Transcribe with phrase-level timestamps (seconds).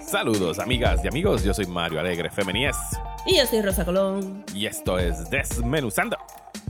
[0.00, 2.76] Saludos amigas y amigos, yo soy Mario Alegre Femenies
[3.26, 4.44] Y yo soy Rosa Colón.
[4.54, 6.16] y esto es Desmenuzando.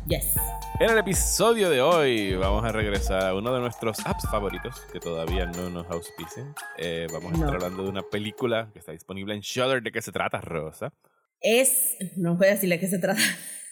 [0.07, 0.35] Yes.
[0.81, 5.01] En el episodio de hoy vamos a regresar a uno de nuestros apps favoritos que
[5.01, 6.55] todavía no nos auspicen.
[6.79, 7.55] Eh, vamos a estar No.
[7.57, 9.83] hablando de una película que está disponible en Shudder.
[9.83, 10.93] ¿De qué se trata, Rosa?
[11.41, 13.21] Es, no voy a decirle de qué se trata.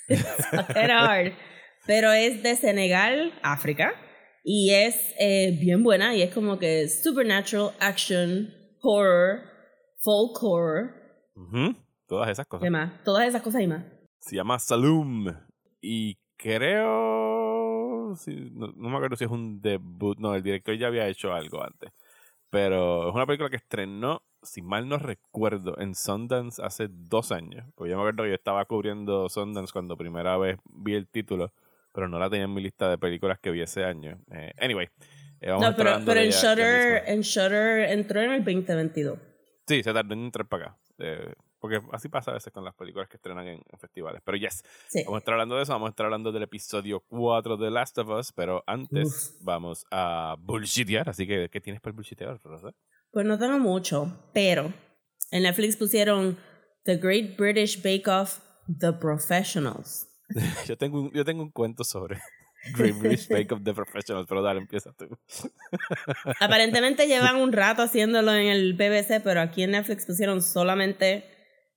[1.86, 3.92] Pero es de Senegal, África.
[4.48, 6.14] Y es eh, bien buena.
[6.14, 9.40] Y es como que supernatural, action, horror,
[9.96, 10.94] folk horror.
[12.06, 12.62] Todas esas cosas.
[12.64, 13.02] ¿Qué más?
[13.02, 13.84] Todas esas cosas y más.
[14.20, 15.34] Se llama Saloom.
[15.80, 18.14] Y creo.
[18.52, 20.16] no, no me acuerdo si es un debut.
[20.20, 21.90] No, el director ya había hecho algo antes.
[22.48, 27.66] Pero es una película que estrenó, si mal no recuerdo, en Sundance hace dos años.
[27.74, 31.52] Porque yo me acuerdo que yo estaba cubriendo Sundance cuando primera vez vi el título.
[31.96, 34.20] Pero no la tenía en mi lista de películas que vi ese año.
[34.30, 34.86] Eh, anyway.
[35.40, 39.18] eh, vamos a No, pero, pero en Shutter, en Shutter entró en el 2022.
[39.66, 40.78] Sí, se tardó en entrar para acá.
[40.98, 44.20] Eh, porque así pasa a veces con las películas que estrenan en, en festivales.
[44.22, 45.04] Pero yes, Sí.
[45.04, 47.96] Vamos a estar hablando de eso, vamos a estar hablando del episodio 4 de Last
[47.96, 49.42] of Us, pero antes Uf.
[49.42, 52.74] vamos a bullshitear, así que ¿qué tienes para bullshitear, Rosa?
[53.10, 54.70] Pues no tengo mucho, pero
[55.30, 56.36] en Netflix pusieron
[56.84, 58.40] The Great British Bake Off,
[58.78, 60.12] The Professionals.
[60.66, 62.18] yo, tengo un, yo tengo un cuento sobre
[62.76, 65.06] British Bake of the Professionals, pero dale, empieza tú.
[66.40, 71.24] Aparentemente llevan un rato haciéndolo en el BBC, pero aquí en Netflix pusieron solamente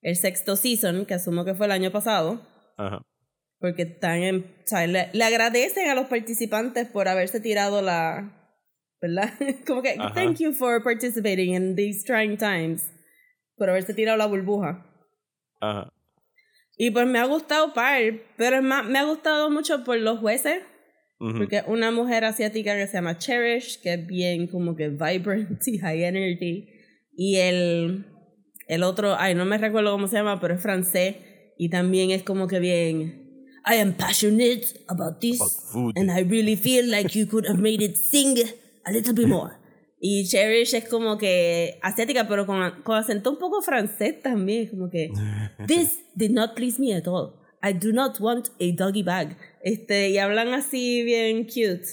[0.02, 2.42] el sexto season, que asumo que fue el año pasado,
[2.78, 3.02] Ajá.
[3.60, 8.56] porque están en, o sea, le, le agradecen a los participantes por haberse tirado la,
[9.02, 9.34] ¿verdad?
[9.68, 10.14] Como que, Ajá.
[10.14, 12.92] thank you for participating in these trying times,
[13.58, 14.86] por haberse tirado la burbuja.
[15.60, 15.92] Ajá.
[16.82, 18.02] Y pues me ha gustado par,
[18.38, 20.62] pero es más, me ha gustado mucho por los jueces,
[21.18, 25.78] porque una mujer asiática que se llama Cherish, que es bien como que vibrant y
[25.78, 26.70] high energy.
[27.18, 28.06] Y el,
[28.70, 31.18] el otro, ay, no me recuerdo cómo se llama, pero es francés.
[31.58, 35.42] Y también es como que bien, I am passionate about this.
[35.74, 35.98] About.
[35.98, 38.38] And I really feel like you could have made it sing
[38.86, 39.59] a little bit more.
[40.00, 44.68] Y Cherish es como que asiática, pero con, con acento un poco francés también.
[44.68, 45.10] Como que,
[45.68, 47.34] This did not please me at all.
[47.62, 49.38] I do not want a doggy bag.
[49.62, 51.86] Este, y hablan así bien cute.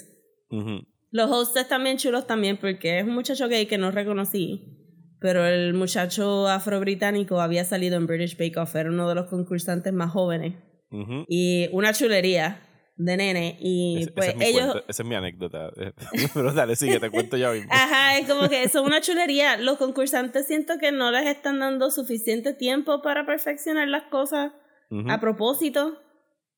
[0.49, 0.85] Ujú.
[1.11, 4.73] Los hosts también chulos también porque es un muchacho gay que no reconocí.
[5.19, 9.91] Pero el muchacho afro-británico había salido en British Bake Off, era uno de los concursantes
[9.91, 10.53] más jóvenes.
[10.91, 11.25] Ujú.
[11.27, 12.66] Y una chulería
[12.97, 13.57] de nene.
[13.59, 14.71] Y pues ese es ellos...
[14.71, 15.71] cuento, esa es mi anécdota.
[16.33, 17.69] pero dale, sigue, te cuento ya mismo.
[17.71, 19.57] Ajá, es como que son una chulería.
[19.57, 24.51] Los concursantes siento que no les están dando suficiente tiempo para perfeccionar las cosas
[24.89, 25.09] Ujú.
[25.09, 26.01] a propósito.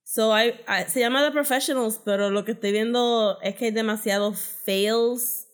[0.04, 3.72] So I, I- se llama The Professionals, pero lo que estoy viendo es que hay
[3.72, 5.46] demasiados fails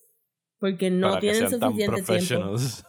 [0.59, 2.07] porque no Para que tienen sean tan suficiente tiempo.
[2.07, 2.85] professionals.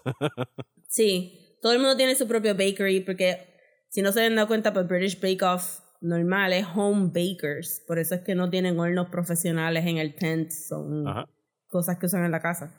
[0.89, 3.55] Sí, todo el mundo tiene su propio bakery porque
[3.89, 7.83] si no se han dado cuenta, pues British Bake Off normal es home bakers.
[7.87, 11.29] Por eso es que no tienen hornos profesionales en el tent, son Ajá.
[11.69, 12.73] cosas que usan en la casa.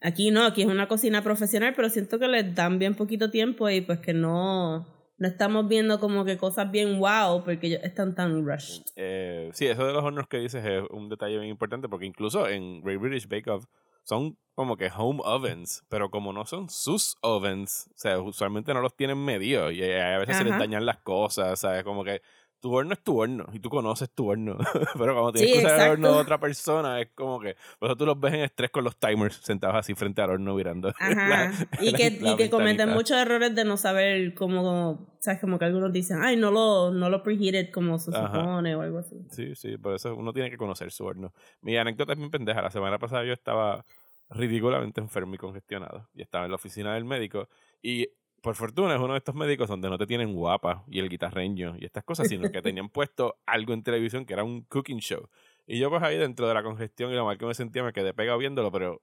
[0.00, 3.70] Aquí no, aquí es una cocina profesional, pero siento que les dan bien poquito tiempo
[3.70, 4.84] y pues que no,
[5.16, 8.82] no estamos viendo como que cosas bien wow porque ellos están tan rushed.
[8.96, 12.48] Eh, sí, eso de los hornos que dices es un detalle bien importante porque incluso
[12.48, 13.64] en Great British Bake Off
[14.04, 18.80] son como que home ovens, pero como no son sus ovens, o sea, usualmente no
[18.80, 21.84] los tienen medidos y a veces se les dañan las cosas, ¿sabes?
[21.84, 22.20] Como que
[22.62, 24.56] tu horno es tu horno y tú conoces tu horno,
[24.96, 27.88] pero cuando tienes Sí, que usar el horno de otra persona es como que, por
[27.90, 30.88] eso tú los ves en estrés con los timers sentados así frente al horno mirando.
[31.00, 31.28] Ajá.
[31.28, 35.40] la- y la- que, la y que cometen muchos errores de no saber cómo, sabes,
[35.40, 38.98] como que algunos dicen, ay, no lo, no lo preheated como se supone o algo
[39.00, 39.16] así.
[39.30, 41.32] Sí, sí, por eso uno tiene que conocer su horno.
[41.62, 42.62] Mi anécdota es bien pendeja.
[42.62, 43.84] La semana pasada yo estaba
[44.30, 46.08] ridículamente enfermo y congestionado.
[46.14, 47.48] Y estaba en la oficina del médico.
[47.82, 48.08] Y
[48.42, 51.76] por fortuna es uno de estos médicos donde no te tienen guapa y el guitarreño
[51.78, 55.28] y estas cosas, sino que tenían puesto algo en televisión que era un cooking show.
[55.66, 57.92] Y yo pues ahí dentro de la congestión y lo mal que me sentía me
[57.92, 59.00] quedé pegado viéndolo, pero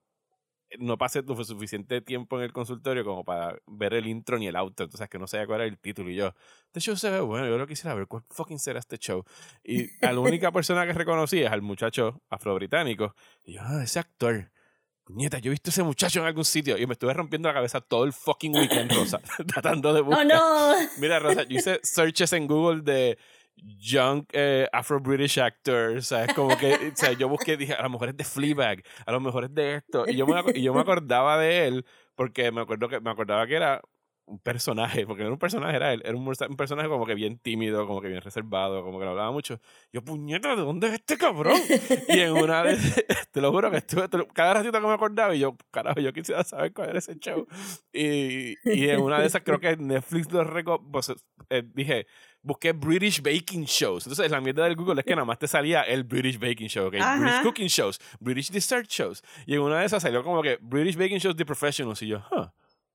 [0.78, 4.86] no pasé suficiente tiempo en el consultorio como para ver el intro ni el outro,
[4.86, 6.36] entonces que no sabía cuál era el título y yo,
[6.68, 9.24] este show se ve bueno, yo lo quisiera ver, ¿cuál fucking será este show?
[9.64, 14.00] Y a la única persona que reconocí es al muchacho afrobritánico y yo, ah, ese
[14.00, 14.52] actor,
[15.10, 17.82] Nieta, yo he visto ese muchacho en algún sitio y me estuve rompiendo la cabeza
[17.82, 20.26] todo el fucking weekend, Rosa, tratando de buscar.
[20.26, 20.76] ¡Oh, no!
[21.00, 23.18] Mira, Rosa, yo hice searches en Google de
[23.56, 26.34] young eh, Afro-British actors, ¿sabes?
[26.34, 29.20] Como que, o sea, yo busqué, dije, a lo mejor es de Fleabag, a lo
[29.20, 30.06] mejor es de esto.
[30.08, 31.86] Y yo me, y yo me acordaba de él
[32.16, 33.82] porque me, acuerdo que, me acordaba que era
[34.30, 37.16] un personaje, porque no era un personaje, era él, era un, un, personaje como que
[37.16, 39.60] bien tímido, como que bien reservado, como que no hablaba mucho.
[39.92, 41.60] Yo, puñeta, ¿de dónde es este cabrón?
[42.08, 42.80] y en una vez,
[43.32, 46.44] te lo juro que estuve, cada ratito que me acordaba, y yo, carajo, yo quisiera
[46.44, 47.48] saber cuál era ese show.
[47.92, 51.12] Y, y en una de esas, creo que Netflix lo reco pues,
[51.50, 52.06] eh, dije,
[52.44, 54.06] busqué British Baking Shows.
[54.06, 56.88] Entonces, la mierda del Google es que nada más te salía el British Baking Show,
[56.88, 56.94] ¿ok?
[57.20, 59.24] British Cooking Shows, British Dessert Shows.
[59.48, 62.02] Y en una de esas salió como que British Baking Shows The Professionals.
[62.04, 62.50] Y yo, huh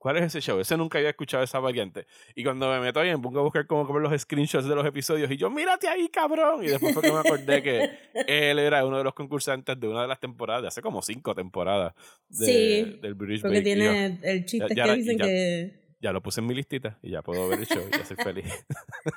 [0.05, 0.61] ¿Cuál es ese show?
[0.61, 2.07] Ese nunca había escuchado esa variante.
[2.35, 4.85] Y cuando me meto ahí, me pongo a buscar como ver los screenshots de los
[4.85, 6.63] episodios y yo, mírate ahí, cabrón.
[6.63, 7.91] Y después fue que me acordé que
[8.27, 11.35] él era uno de los concursantes de una de las temporadas, de hace como cinco
[11.35, 11.95] temporadas
[12.29, 15.73] de, sí, del British porque tiene el chiste que dicen que...
[16.03, 18.19] Ya lo puse en mi listita y ya puedo ver el show y ya soy
[18.19, 18.45] feliz.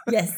[0.10, 0.36] Yes.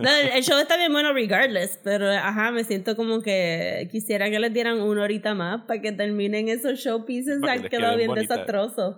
[0.00, 4.40] No, el show está bien bueno regardless, pero ajá, me siento como que quisiera que
[4.40, 8.96] les dieran una horita más para que terminen esos showpieces que han quedado bien desastrosos.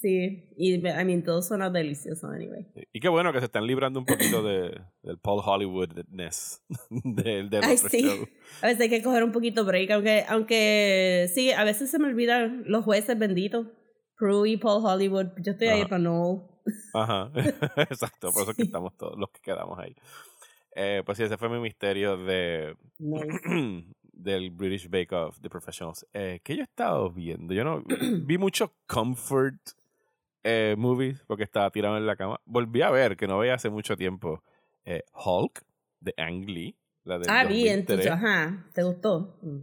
[0.00, 2.66] Sí, y I mean, todo suena delicioso, anyway.
[2.90, 7.76] Y qué bueno que se están librando un poquito de, del Paul Hollywood-ness del, Ay,
[7.76, 8.08] sí.
[8.62, 12.06] A veces hay que coger un poquito break, aunque, aunque sí, a veces se me
[12.06, 13.66] olvidan los jueces benditos.
[14.16, 16.62] Prue y Paul Hollywood, yo estoy ahí para no.
[16.94, 17.30] Ajá,
[17.90, 19.94] exacto, por eso que estamos todos los que quedamos ahí.
[20.74, 22.74] Eh, pues sí, ese fue mi misterio de
[24.12, 26.06] del British Bake Off, The Professionals.
[26.14, 27.82] Eh, que yo he estado viendo, yo no
[28.22, 29.58] vi mucho comfort
[30.42, 32.40] eh, movies porque estaba tirado en la cama.
[32.44, 34.42] Volví a ver, que no veía hace mucho tiempo,
[34.84, 35.62] eh, Hulk
[36.00, 36.76] de Ang Lee.
[37.04, 39.38] La ah, bien, ajá, ¿te gustó?
[39.42, 39.60] Mm.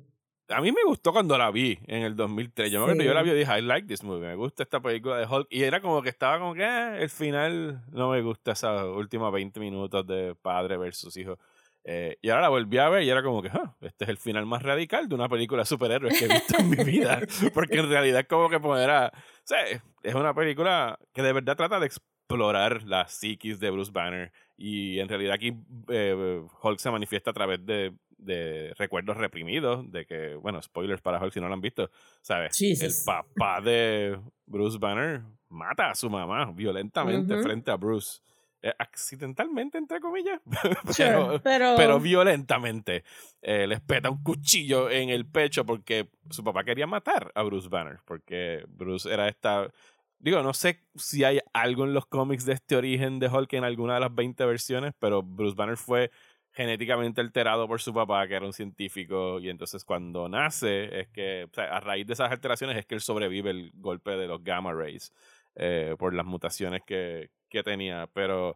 [0.50, 2.72] A mí me gustó cuando la vi en el 2003.
[2.72, 4.80] Yo me acuerdo, yo la vi y dije, I like this movie, me gusta esta
[4.80, 5.48] película de Hulk.
[5.50, 9.32] Y era como que estaba como que, eh, el final no me gusta esos últimos
[9.34, 11.38] 20 minutos de padre versus hijo.
[11.84, 14.18] Eh, y ahora la volví a ver y era como que, ah, este es el
[14.18, 17.20] final más radical de una película de superhéroes que he visto en mi vida.
[17.54, 19.14] Porque en realidad es como que poder a...
[19.50, 19.56] O
[20.04, 24.32] es una película que de verdad trata de explorar la psiquis de Bruce Banner.
[24.58, 25.54] Y en realidad aquí
[25.90, 29.90] eh, Hulk se manifiesta a través de, de, recuerdos reprimidos.
[29.92, 31.90] De que, bueno, spoilers para Hulk si no lo han visto.
[32.22, 32.60] ¿Sabes?
[32.62, 38.20] El papá de Bruce Banner mata a su mamá violentamente frente a Bruce.
[38.60, 40.42] Eh, accidentalmente, entre comillas,
[41.44, 42.00] pero, pero...
[42.00, 43.04] violentamente.
[43.40, 47.70] Eh, les peta un cuchillo en el pecho porque su papá quería matar a Bruce
[47.70, 49.70] Banner, porque Bruce era esta...
[50.18, 53.64] Digo, no sé si hay algo en los cómics de este origen de Hulk en
[53.64, 56.10] alguna de las 20 versiones, pero Bruce Banner fue
[56.50, 61.48] genéticamente alterado por su papá, que era un científico, y entonces cuando nace, es que,
[61.56, 65.14] a raíz de esas alteraciones es que él sobrevive el golpe de los gamma rays.
[65.60, 68.56] Eh, por las mutaciones que, que tenía, pero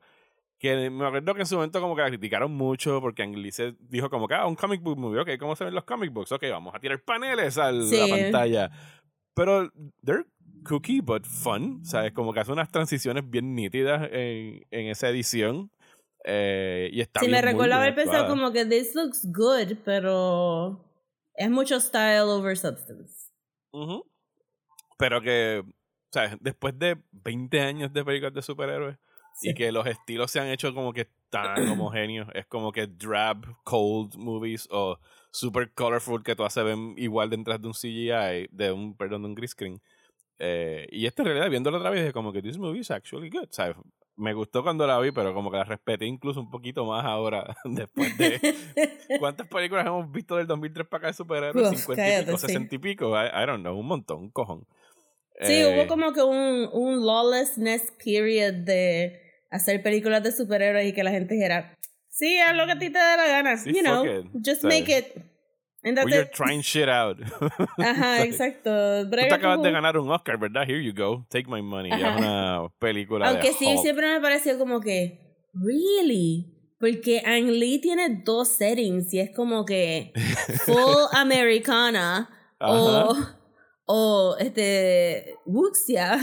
[0.62, 4.12] que me acuerdo que en su momento como que la criticaron mucho porque Anglice dijo
[4.12, 6.32] como que, ah, un comic book movie, ok, ¿cómo se ven los comic books?
[6.32, 8.72] Ok, vamos a tirar paneles a la pantalla.
[9.34, 9.72] Pero
[10.06, 10.26] they're
[10.64, 12.14] cookie but fun, ¿sabes?
[12.14, 15.72] Como que hace unas transiciones bien nítidas en, en esa edición.
[16.24, 20.86] Eh, y está sí, me recuerdo haber pensado como que this looks good, pero
[21.34, 23.32] es mucho style over substance.
[25.00, 25.81] Pero que o
[26.14, 28.98] sea, después de 20 años de películas de superhéroes
[29.42, 33.46] y que los estilos se han hecho como que tan homogéneos, es como que drab,
[33.64, 35.00] cold movies o
[35.32, 39.28] super colorful que todas se ven igual detrás de un CGI, de un, perdón, de
[39.30, 39.82] un green screen.
[40.38, 43.30] Eh, y esta en realidad, viéndolo otra vez, es como que this movie is actually
[43.30, 43.44] good.
[43.44, 43.76] O sea,
[44.18, 47.56] me gustó cuando la vi, pero como que la respeté incluso un poquito más ahora,
[47.64, 48.40] después de...
[49.20, 51.70] ¿Cuántas películas hemos visto del 2003 para acá de superhéroes?
[51.70, 54.66] 50 y pico, 60 y pico, I, I, don't know, un montón, un cojón.
[55.40, 59.20] Sí, hubo eh, como que un, un lawlessness period de
[59.50, 61.78] hacer películas de superhéroes y que la gente dijera,
[62.10, 63.56] sí, haz lo que a ti te dé la gana.
[63.66, 64.04] you know,
[64.46, 65.32] just make it.
[65.84, 67.18] And that's you're trying shit out.
[67.80, 68.70] Ajá, exacto.
[69.06, 70.64] Tú te acabas de ganar un Oscar, ¿verdad?
[70.68, 71.26] Here you go.
[71.30, 71.90] Take my money.
[71.92, 76.46] Es una película Aunque sí, siempre me pareció como que, really?
[76.80, 80.14] Porque Ang Lee tiene dos settings y es como que
[80.66, 83.16] full americana o
[83.92, 86.18] o este Wuxia.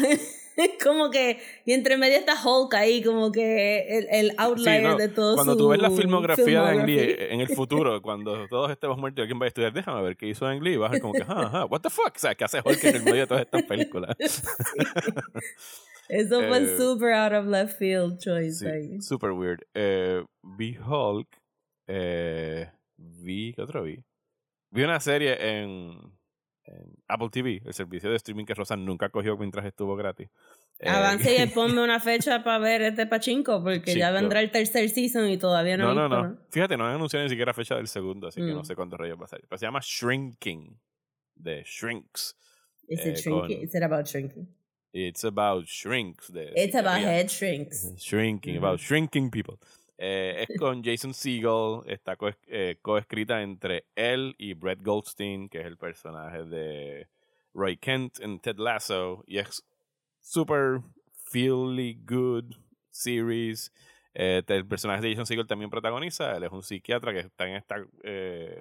[0.83, 5.37] como que, y entre medio está Hulk ahí, como que el, el outlier de todo
[5.37, 9.27] Cuando tú ves la filmografía de Ang Lee en el futuro, cuando todos estemos muertos,
[9.27, 9.73] ¿quién va a estudiar?
[9.73, 10.77] Déjame ver qué hizo Ang Lee.
[10.77, 12.13] Vas a ver como que, ah, what the fuck?
[12.17, 14.17] O sea, ¿qué hace Hulk en el medio de todas estas películas?
[16.09, 19.01] Eso fue eh, super out of left field choice ahí.
[19.03, 19.61] Super weird.
[19.75, 21.29] Eh, vi Hulk.
[21.87, 24.03] Eh, vi, ¿qué otro vi?
[24.71, 26.18] Vi una serie en
[27.07, 30.29] Apple TV, el servicio de streaming que Rosa nunca cogió mientras estuvo gratis.
[30.79, 34.89] Eh, Avance y ponme una fecha para ver este pachinko, porque ya vendrá el tercer
[34.91, 35.95] season y todavía no.
[35.95, 36.39] No, no, no.
[36.51, 38.65] Fíjate, no han anunciado ni siquiera fecha del segundo, así que no mm.
[38.65, 39.47] sé cuánto rayos va a salir.
[39.49, 40.79] Pero se llama Shrinking,
[41.35, 42.37] de Shrinks.
[42.89, 43.69] ¿Es eh, shrinking?
[43.69, 43.83] Con...
[43.83, 44.49] about shrinking?
[44.93, 46.29] It's about shrinks.
[46.33, 47.93] De It's about head shrinks.
[47.99, 49.59] Shrinking, about shrinking people.
[50.00, 55.61] Eh, es con Jason Segel, está co- eh, coescrita entre él y Brett Goldstein, que
[55.61, 57.09] es el personaje de
[57.52, 59.64] Roy Kent en Ted Lasso, y es
[60.21, 60.81] super
[61.12, 62.55] feely good
[62.90, 63.73] series.
[64.14, 67.57] Eh, el personaje de Jason Segel también protagoniza, él es un psiquiatra que está en
[67.57, 67.85] esta,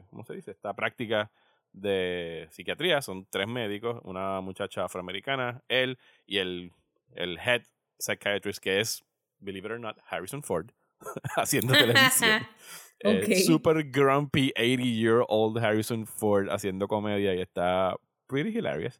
[0.09, 0.51] ¿cómo se dice?
[0.51, 1.31] Esta práctica
[1.71, 6.71] de psiquiatría, son tres médicos, una muchacha afroamericana, él y el
[7.15, 7.61] head
[7.99, 9.03] psychiatrist que es,
[9.39, 10.71] believe it or not, Harrison Ford,
[11.35, 12.41] haciendo televisión.
[12.99, 13.35] Eh, Ok.
[13.45, 18.99] super grumpy 80 year old Harrison Ford haciendo comedia y está pretty hilarious.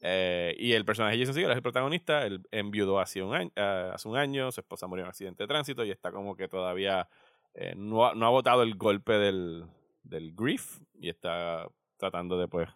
[0.00, 2.26] Eh, y el personaje Jason Segel es el protagonista.
[2.26, 5.44] Él enviudó hace un, año, eh, hace un año, su esposa murió en un accidente
[5.44, 7.08] de tránsito y está como que todavía
[7.54, 9.64] eh, no, ha, no ha botado el golpe del,
[10.02, 12.68] del grief y está tratando de pues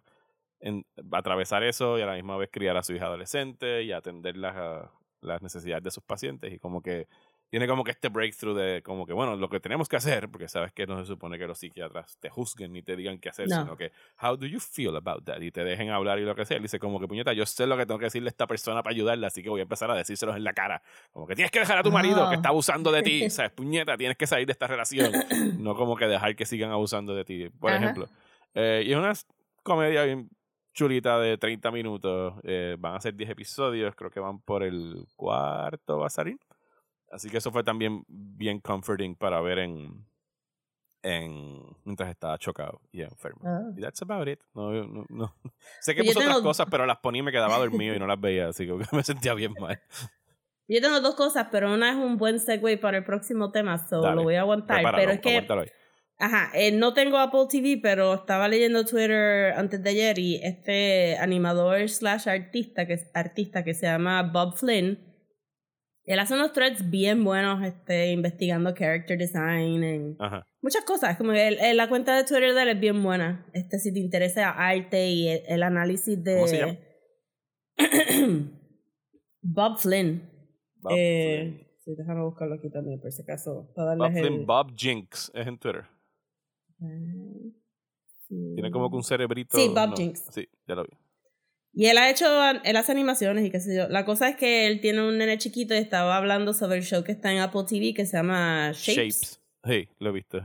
[0.60, 4.36] en- atravesar eso y a la misma vez criar a su hija adolescente y atender
[4.36, 7.08] las, ah, las necesidades de sus pacientes y como que
[7.50, 10.48] tiene como que este breakthrough de como que bueno lo que tenemos que hacer porque
[10.48, 13.48] sabes que no se supone que los psiquiatras te juzguen ni te digan qué hacer
[13.48, 13.62] No.
[13.62, 13.90] sino que
[14.22, 16.62] how do you feel about that y te dejen hablar y lo que sea Él
[16.62, 18.94] dice como que puñeta yo sé lo que tengo que decirle a esta persona para
[18.94, 20.80] ayudarla así que voy a empezar a decírselos en la cara
[21.10, 23.96] como que tienes que dejar a tu marido que está abusando de ti sabes puñeta
[23.96, 25.12] tienes que salir de esta relación
[25.58, 27.82] no como que dejar que sigan abusando de ti por Ajá.
[27.82, 28.08] ejemplo
[28.54, 29.12] Eh, y es una
[29.62, 30.28] comedia bien
[30.72, 32.34] chulita de 30 minutos.
[32.44, 36.38] Eh, van a ser 10 episodios, creo que van por el cuarto, va a salir.
[37.10, 40.06] Así que eso fue también bien comforting para ver en,
[41.02, 43.40] en mientras estaba chocado y enfermo.
[43.44, 43.72] Ah.
[43.76, 44.40] Y that's about it.
[44.54, 45.34] No, no, no.
[45.80, 47.98] Sé que Yo puse otras tengo- cosas, pero las ponía y me quedaba dormido y
[47.98, 49.80] no las veía, así que me sentía bien mal.
[50.68, 54.02] Yo tengo dos cosas, pero una es un buen segue para el próximo tema, so
[54.02, 54.76] Dale, lo voy a aguantar.
[54.76, 55.72] Prepáralo, pero es que,
[56.18, 61.18] ajá, eh, no tengo Apple TV, pero estaba leyendo Twitter antes de ayer y este
[61.18, 65.09] animador slash artista que, artista que se llama Bob Flynn,
[66.04, 70.16] él hace unos threads bien buenos este, investigando character design en
[70.62, 71.16] muchas cosas.
[71.16, 73.46] Como que el- la cuenta de Twitter de él es bien buena.
[73.52, 76.34] Este, si te interesa arte y el, el análisis de.
[76.34, 76.78] ¿Cómo se llama?
[79.42, 80.28] Bob Flynn.
[80.76, 81.66] Bob, eh, Flynn.
[81.84, 83.72] sí, déjame buscarlo aquí también, por si acaso.
[83.74, 85.84] Para Bob Flynn, el- Bob Jinx es en Twitter.
[86.82, 86.86] Ah,
[88.28, 89.56] Tiene como que un cerebrito.
[89.56, 90.26] Sí, Bob no, Jinx.
[90.30, 90.90] Sí, ya lo vi.
[91.72, 92.26] Y él ha hecho,
[92.64, 93.88] él hace animaciones y qué sé yo.
[93.88, 97.04] La cosa es que él tiene un nene chiquito y estaba hablando sobre el show
[97.04, 98.96] que está en Apple TV que se llama Shapes.
[98.96, 99.40] Shapes.
[99.64, 100.38] Sí, lo he visto.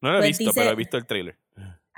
[0.00, 1.36] No lo he Pues visto, dice- pero he visto el trailer.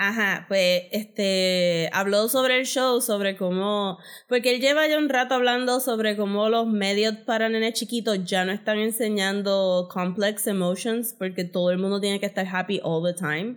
[0.02, 5.34] Ajá, pues este habló sobre el show, sobre cómo, porque él lleva ya un rato
[5.34, 11.44] hablando sobre cómo los medios para nenes chiquitos ya no están enseñando complex emotions porque
[11.44, 13.56] todo el mundo tiene que estar happy all the time.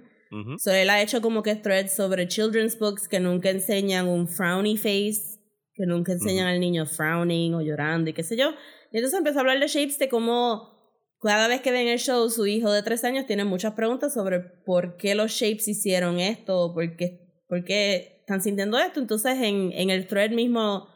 [0.58, 4.78] So él ha hecho como que threads sobre children's books que nunca enseñan un frowny
[4.78, 5.40] face,
[5.76, 8.52] que nunca enseñan al niño frowning o llorando y qué sé yo.
[8.92, 10.74] Y entonces empezó a hablar de Shapes de cómo
[11.22, 14.40] cada vez que ven el show, su hijo de tres años tiene muchas preguntas sobre
[14.40, 19.00] por qué los Shapes hicieron esto, por qué, por qué están sintiendo esto.
[19.00, 20.88] Entonces en, en el thread mismo,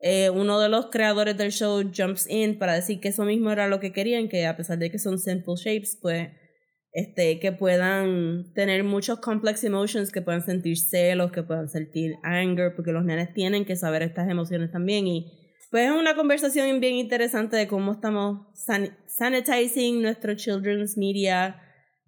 [0.00, 3.68] eh, uno de los creadores del show jumps in para decir que eso mismo era
[3.68, 6.28] lo que querían, que a pesar de que son simple shapes, pues
[6.96, 12.74] este, que puedan tener muchos complex emotions, que puedan sentir celos, que puedan sentir anger,
[12.74, 15.06] porque los nenes tienen que saber estas emociones también.
[15.06, 15.30] Y
[15.70, 21.60] pues es una conversación bien interesante de cómo estamos san- sanitizing nuestro children's media,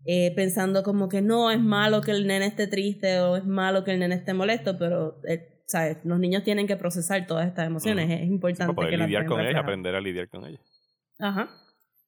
[0.06, 3.84] eh, pensando como que no es malo que el nene esté triste o es malo
[3.84, 5.98] que el nene esté molesto, pero eh, ¿sabes?
[6.04, 8.08] los niños tienen que procesar todas estas emociones.
[8.10, 10.62] Es Sí, importante para poder que lidiar con ellas, aprender a lidiar con ellas.
[11.18, 11.50] Ajá.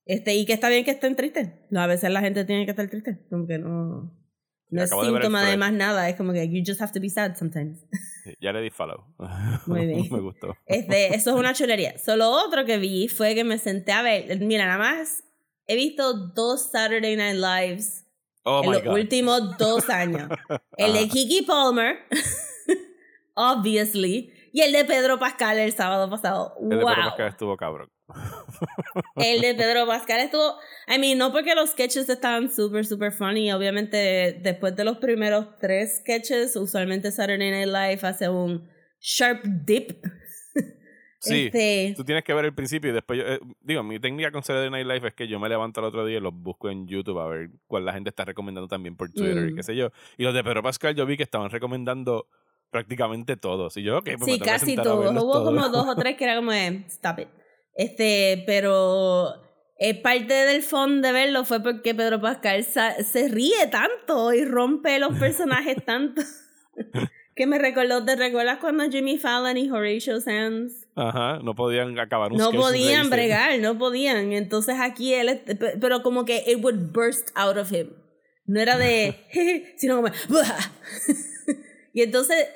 [0.07, 1.51] Este, y que está bien que estén tristes.
[1.71, 3.19] No, a veces la gente tiene que estar triste.
[3.31, 4.17] Como que no.
[4.73, 5.59] No es Acabo de síntoma de thread.
[5.59, 6.09] más nada.
[6.09, 7.85] Es como que you just have to be sad sometimes.
[8.41, 9.05] Ya le di follow.
[9.67, 10.09] Muy bien.
[10.11, 10.57] Me gustó.
[10.67, 11.99] Este, eso es una chulería.
[11.99, 14.39] Solo otro que vi fue que me senté a ver.
[14.41, 15.25] Mira, nada más
[15.67, 18.07] he visto dos Saturday Night Lives
[18.43, 18.95] Oh en los God.
[18.95, 20.29] últimos dos años.
[20.77, 21.09] El de Ajá.
[21.09, 21.99] Kiki Palmer,
[23.35, 26.55] obviously, y el de Pedro Pascal el sábado pasado.
[26.61, 26.77] El de.
[26.77, 27.91] Pedro Pascal estuvo cabrón.
[29.17, 30.57] El de Pedro Pascal estuvo.
[30.89, 33.53] I mean, no porque los sketches estaban súper, súper funny.
[33.53, 38.69] Obviamente, después de los primeros tres sketches, usualmente Saturday Night Live hace un
[39.01, 40.05] sharp dip.
[41.23, 41.51] Sí.
[41.53, 44.43] Este, Tú tienes que ver el principio y después yo, eh, digo, mi técnica con
[44.43, 46.87] Saturday Night Live es que yo me levanto el otro día y los busco en
[46.89, 49.57] YouTube a ver cuál la gente está recomendando también por Twitter y Mm.
[49.57, 49.91] qué sé yo.
[50.17, 52.27] Y los de Pedro Pascal yo vi que estaban recomendando
[52.71, 53.77] prácticamente todos.
[53.77, 55.13] Y yo, ok, pues sí, casi todos.
[55.13, 55.45] Hubo todos.
[55.45, 57.29] como dos o tres que era como de, stop it.
[57.75, 59.35] Este, pero
[59.79, 64.99] eh, parte del fondo de verlo fue porque Pedro Pascal se ríe tanto y rompe
[64.99, 66.23] los personajes tanto.
[67.37, 72.33] que me recordó, ¿te recuerdas cuando Jimmy Fallon y Horatio Sands Ajá, no podían acabar
[72.33, 74.33] un No podían bregar, no podían.
[74.33, 75.41] Entonces aquí él,
[75.81, 77.91] pero como que it would burst out of him.
[78.45, 79.17] No era de,
[79.79, 80.09] sino como,
[81.93, 82.49] y entonces,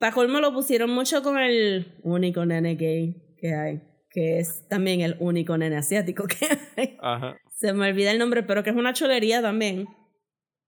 [0.00, 3.80] para colmo lo pusieron mucho con el único nene gay que hay,
[4.10, 6.96] que es también el único nene asiático que hay.
[7.00, 7.36] Ajá.
[7.54, 9.86] Se me olvida el nombre, pero que es una chulería también.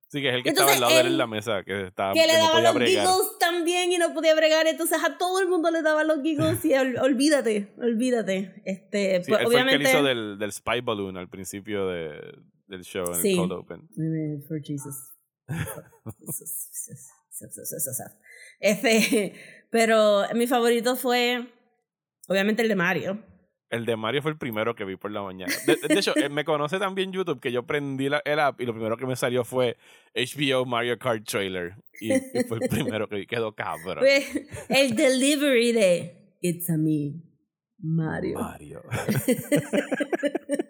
[0.09, 1.63] Sí, que es el que Entonces, estaba al lado de él él- en la mesa,
[1.65, 4.67] que, estaba, que le Ah, no daba podía los giggles también y no podía bregar.
[4.67, 8.63] Entonces a todo el mundo le daba los giggles y ol- olvídate, olvídate.
[8.67, 9.75] Este, Sí, pues, él fue el que obviamente.
[9.77, 12.11] él hizo del, del Spy Balloon al principio de,
[12.67, 13.31] del show en Sí.
[13.33, 13.89] el Cold Open.
[14.47, 14.95] For Jesus.
[18.63, 19.35] Este,
[19.71, 21.47] pero mi favorito fue,
[22.29, 23.23] obviamente, el de Mario.
[23.69, 25.53] El de Mario fue el primero que vi por la mañana.
[25.67, 28.67] De, de hecho, él me conoce también YouTube que yo prendí la, el app y
[28.67, 29.79] lo primero que me salió fue
[30.15, 31.75] HBO Mario Kart Trailer.
[31.99, 33.27] Y, y fue el primero que vi.
[33.27, 34.05] Quedó cabrón.
[34.69, 37.15] El delivery de It's a me,
[37.79, 38.41] Mario.
[38.41, 38.83] Mario.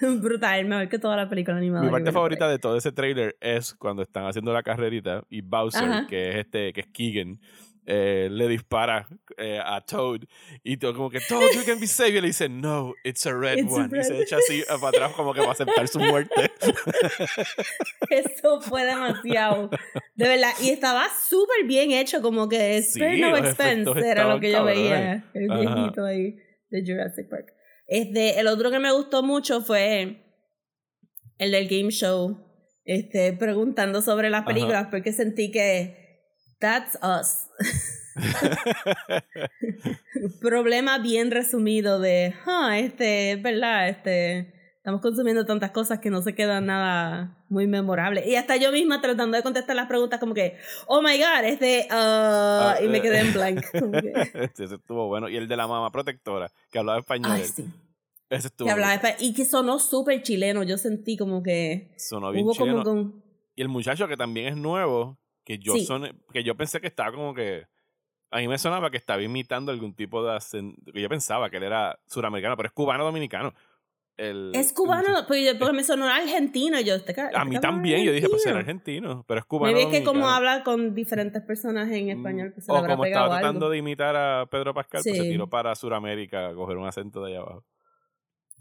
[0.20, 1.84] Brutal, mejor que toda la película animada.
[1.84, 5.84] Mi parte favorita de todo ese trailer es cuando están haciendo la carrerita y Bowser,
[5.84, 6.06] Ajá.
[6.08, 7.40] que es este, que es Keegan,
[7.86, 10.20] eh, le dispara eh, a Toad
[10.62, 12.14] y todo como que Toad, you can be saved.
[12.14, 13.90] Y le dice, no, it's a red It's one.
[13.98, 16.50] Y se echa así para atrás como que va a aceptar su muerte.
[18.10, 19.68] Eso fue demasiado.
[20.14, 20.52] De verdad.
[20.62, 24.50] Y estaba súper bien hecho, como que Sí, spare no los expense era lo que
[24.50, 25.24] yo veía.
[25.34, 25.60] El Ajá.
[25.60, 26.36] viejito ahí
[26.70, 27.52] de Jurassic Park.
[27.86, 30.22] Este, el otro que me gustó mucho fue
[31.38, 32.38] el del game show.
[32.84, 34.48] Este, preguntando sobre las Ajá.
[34.48, 36.20] películas, porque sentí que
[36.60, 37.48] that's us.
[40.40, 44.52] Problema bien resumido de, ah, este, es verdad, este,
[44.84, 48.22] estamos consumiendo tantas cosas que no se queda nada muy memorable.
[48.28, 51.88] Y hasta yo misma tratando de contestar las preguntas como que, oh my god, este,
[51.90, 53.64] ah, y me quedé en blank.
[53.72, 55.30] que, Ese estuvo bueno.
[55.30, 57.32] Y el de la mamá protectora, que hablaba español.
[57.32, 57.64] Ay, sí.
[58.28, 60.62] Ese estuvo Que hablaba y que sonó súper chileno.
[60.64, 62.82] Yo sentí como que Sonó bien hubo chileno.
[62.84, 63.24] como con...
[63.56, 65.86] Y el muchacho que también es nuevo, que yo Sí.
[65.86, 67.64] soné- que yo pensé que estaba como que
[68.30, 71.62] a mí me sonaba que estaba imitando algún tipo de acento, yo pensaba que él
[71.62, 73.54] era suramericano, pero es cubano dominicano.
[74.16, 76.80] El, Es cubano, porque, yo- porque me sonó argentino.
[76.80, 79.24] yo, este A este mí también, es yo dije, pues será argentino.
[79.26, 79.76] pero es cubano.
[79.76, 83.24] Me vi que como habla con diferentes personas en español, pues se o como estaba
[83.26, 83.38] algo.
[83.38, 85.30] tratando de imitar a Pedro Pascal, pues se Sí.
[85.30, 87.64] tiró para Suramérica a coger un acento de allá abajo.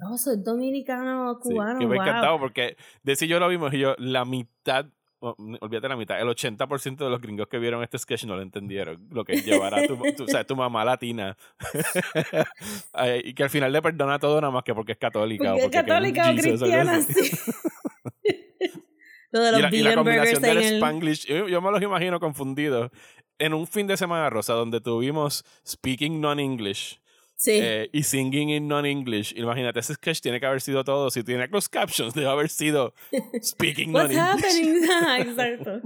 [0.10, 2.04] Oh, soy dominicano, Sí, cubano, que me wow.
[2.04, 4.88] encantaba porque de si yo lo vimos y yo, la mitad,
[5.24, 8.42] oh, olvídate la mitad, el 80% de los gringos que vieron este sketch no lo
[8.42, 9.08] entendieron.
[9.10, 11.38] Lo que es llevar a tu, tu- o sea, tu mamá latina.
[12.94, 15.52] Ay, y que al final le perdona todo nada más que porque es católica.
[15.52, 17.32] Porque o porque católica o Jesus, cristiana, sí.
[19.32, 20.76] Lo de Y los la, y la combinación del el...
[20.76, 22.92] Spanglish, yo, yo me los imagino confundidos.
[23.40, 27.02] En un fin de semana rosa donde tuvimos speaking non-English
[27.36, 27.52] Sí.
[27.62, 31.10] eh, y singing in non-English, imagínate, ese sketch tiene que haber sido todo.
[31.12, 32.94] Si tiene closed captions, debe haber sido
[33.42, 34.88] speaking non-English.
[35.20, 35.82] Exacto.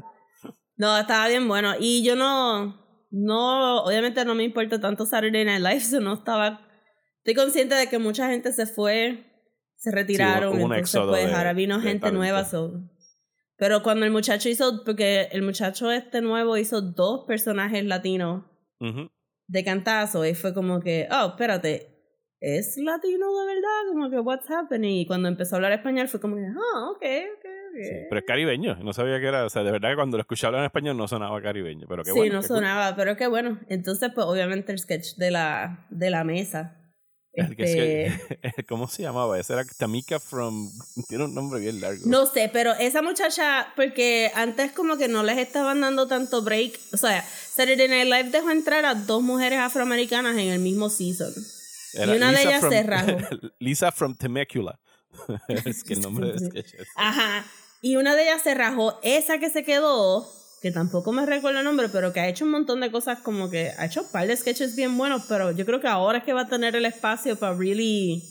[0.75, 1.73] No, estaba bien bueno.
[1.79, 6.61] Y yo no, no, obviamente no me importa tanto Saturday Night Live, so no estaba,
[7.19, 9.25] estoy consciente de que mucha gente se fue,
[9.75, 12.73] se retiraron, hubo un entonces éxodo pues de- ahora vino gente nueva, so.
[13.59, 18.43] Pero cuando el muchacho hizo, porque el muchacho este nuevo hizo dos personajes latinos
[18.79, 19.09] Ujú.
[19.47, 21.97] De cantazo y fue como que, oh, espérate,
[22.39, 23.87] ¿es latino de verdad?
[23.89, 25.01] Como que, what's happening?
[25.01, 27.83] Y cuando empezó a hablar español fue como que, ah, ok, ok, ok.
[27.83, 30.21] Sí, pero es caribeño, no sabía que era, o sea, de verdad que cuando lo
[30.21, 32.35] escuché hablar en español no sonaba caribeño, pero qué sí, bueno.
[32.35, 32.57] no qué cool.
[32.57, 33.59] sonaba, pero qué bueno.
[33.69, 36.75] Entonces, pues obviamente el sketch de la, de la mesa.
[37.37, 39.39] Este, ¿Cómo se llamaba?
[39.39, 40.71] Ese era Tamika from...
[41.07, 42.01] Tiene un nombre bien largo.
[42.05, 46.79] no sé, pero esa muchacha, porque antes como que no les estaban dando tanto break.
[46.93, 51.33] O sea, Saturday Night Live dejó entrar a dos mujeres afroamericanas en el mismo season.
[51.93, 53.17] Era y una de Lisa ellas from- se rajó.
[53.59, 54.79] Lisa from Temecula.
[55.47, 56.65] es que el nombre de.
[56.95, 57.45] Ajá.
[57.81, 58.99] Y una de ellas se rajó.
[59.03, 60.27] Esa que se quedó,
[60.61, 63.49] que tampoco me recuerdo el nombre, pero que ha hecho un montón de cosas como
[63.49, 66.23] que ha hecho un par de sketches bien buenos, pero yo creo que ahora es
[66.23, 68.23] que va a tener el espacio para really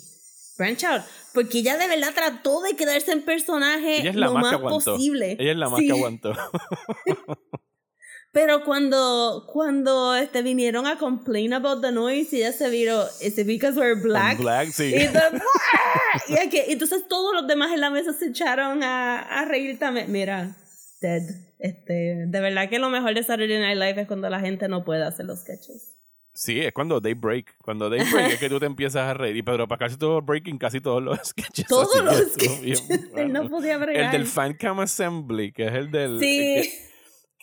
[0.59, 1.03] branch out.
[1.35, 4.51] Porque ella de verdad trató de quedarse en personaje Ella es la lo más más
[4.53, 4.93] que aguantó.
[4.95, 5.37] posible.
[5.39, 5.87] Ella es la más Sí.
[5.87, 6.33] que aguantó.
[8.33, 13.47] Pero cuando, cuando este, vinieron a complain about the noise, ella se viró, is it
[13.47, 14.37] because we're black?
[14.39, 14.93] Black, sí.
[14.95, 15.41] Y, entonces,
[16.29, 20.13] y aquí- entonces todos los demás en la mesa se echaron a, a reír también.
[20.13, 20.55] Mira,
[21.01, 21.23] Ted,
[21.59, 24.85] este, de verdad que lo mejor de Saturday Night Live es cuando la gente no
[24.85, 25.93] puede hacer los sketches.
[26.33, 27.57] Sí, es cuando they break.
[27.63, 29.37] Cuando they break es que tú te empiezas a reír.
[29.39, 31.67] Y Pedro Pascal estuvo breaking casi todos los sketches.
[31.67, 33.43] Todos los bien sketches, él bueno.
[33.45, 34.13] no podía El bregar.
[34.13, 36.21] del Fan Cam Assembly, que es el del...
[36.21, 36.71] Sí.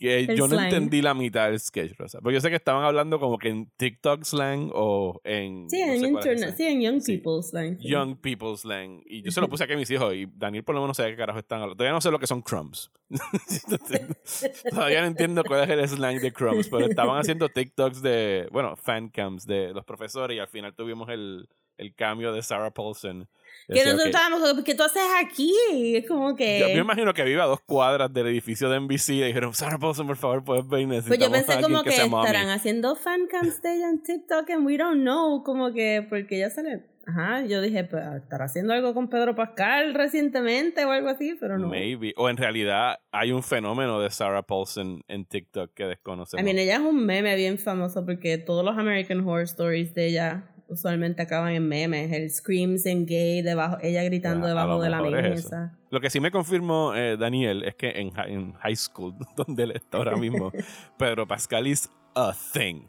[0.04, 2.20] Que, El yo no entendí la mitad del sketch, Rosa.
[2.20, 5.70] Porque yo sé que estaban hablando como que en TikTok slang o en...
[5.70, 7.20] Sí, no en internet, sí, en Young Sí.
[7.20, 7.80] People's slang.
[7.80, 7.88] sí.
[7.88, 9.02] Young people slang.
[9.06, 10.94] Y yo se lo puse aquí a mis hijos y Daniel por lo menos no
[11.02, 11.78] sabe qué carajo están hablando.
[11.78, 12.92] Todavía no sé lo que son crumbs.
[14.72, 18.76] Todavía no entiendo cuál es el slang de crumbs, pero estaban haciendo TikToks de, bueno,
[18.76, 23.28] fancams de los profesores y al final tuvimos el, el cambio de Sarah Paulson.
[23.68, 25.54] Que nosotros ok, estábamos ¿qué tú haces aquí?
[25.96, 26.60] Es como que...
[26.60, 29.78] Yo me imagino que vive a dos cuadras del edificio de NBC y dijeron, Sarah
[29.78, 31.04] Paulson, por favor, puedes venir.
[31.08, 32.26] Pues yo pensé como que, mommy".
[32.26, 36.50] estarán haciendo fancams de ella en TikTok and we don't know, como que porque ya
[36.50, 36.84] sale.
[37.06, 41.58] Ajá, yo dije, pues estará haciendo algo con Pedro Pascal recientemente o algo así, pero
[41.58, 41.68] no.
[41.68, 42.14] Maybe.
[42.16, 46.42] O en realidad hay un fenómeno de Sarah Paulson en TikTok que desconocemos.
[46.42, 50.08] I mean, ella es un meme bien famoso porque todos los American Horror Stories de
[50.08, 52.12] ella usualmente acaban en memes.
[52.12, 55.78] El screams en gay, debajo, ella gritando Ah, debajo de la es mesa.
[55.90, 59.64] Lo que sí me confirmó eh, Daniel es que en, hi- en high school, donde
[59.64, 60.52] él está ahora mismo,
[60.98, 62.82] Pedro Pascal is a thing.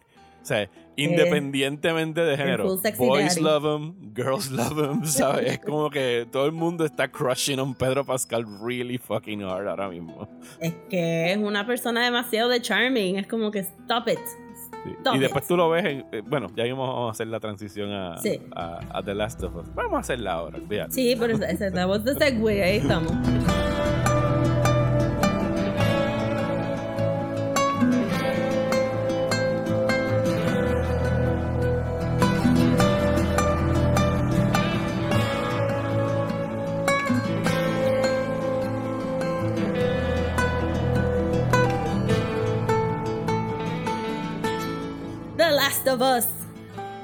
[0.43, 2.65] O sea, independientemente de género,
[2.99, 3.41] boys daddy.
[3.41, 5.53] love him, girls love him, ¿sabes?
[5.53, 9.89] Es como que todo el mundo está crushing on Pedro Pascal really fucking hard ahora
[9.89, 10.29] mismo.
[10.61, 13.17] Es que es una persona demasiado de charming.
[13.17, 14.19] Es como que stop it.
[14.85, 14.91] Sí.
[15.15, 16.07] Y después tú lo ves en.
[16.13, 18.41] eh, bueno, ya vamos a hacer la transición a, Sí.
[18.55, 19.75] a, a The Last of Us.
[19.75, 20.93] Vamos a hacerla ahora, fíjate.
[20.93, 23.13] Sí, pero esa, esa that was the segue, ahí estamos.
[45.95, 46.27] Of Us.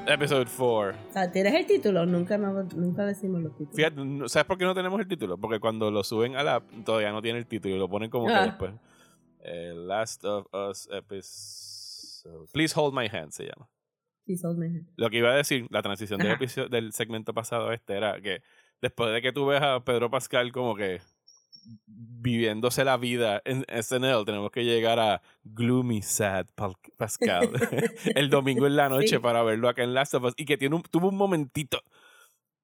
[0.07, 0.97] Episode 4.
[1.09, 2.05] O sea, ¿tienes el título?
[2.05, 3.75] Nunca, nunca decimos los títulos.
[3.75, 3.95] Fíjate,
[4.27, 5.37] ¿sabes por qué no tenemos el título?
[5.37, 8.09] Porque cuando lo suben a la app, todavía no tiene el título y lo ponen
[8.09, 8.45] como que Ah.
[8.45, 8.73] después.
[9.43, 12.47] Eh, Last of Us episode.
[12.51, 13.69] Please Hold My Hand se llama.
[14.25, 14.87] Sí, Soul Man.
[14.97, 18.41] Lo que iba a decir, la transición del, episodio, del segmento pasado este era que
[18.81, 20.99] después de que tú ves a Pedro Pascal como que
[21.85, 26.47] viviéndose la vida en SNL, tenemos que llegar a Gloomy Sad
[26.97, 27.49] Pascal
[28.15, 29.19] el domingo en la noche Sí.
[29.19, 31.81] para verlo acá en Last of Us y que tiene un, tuvo un momentito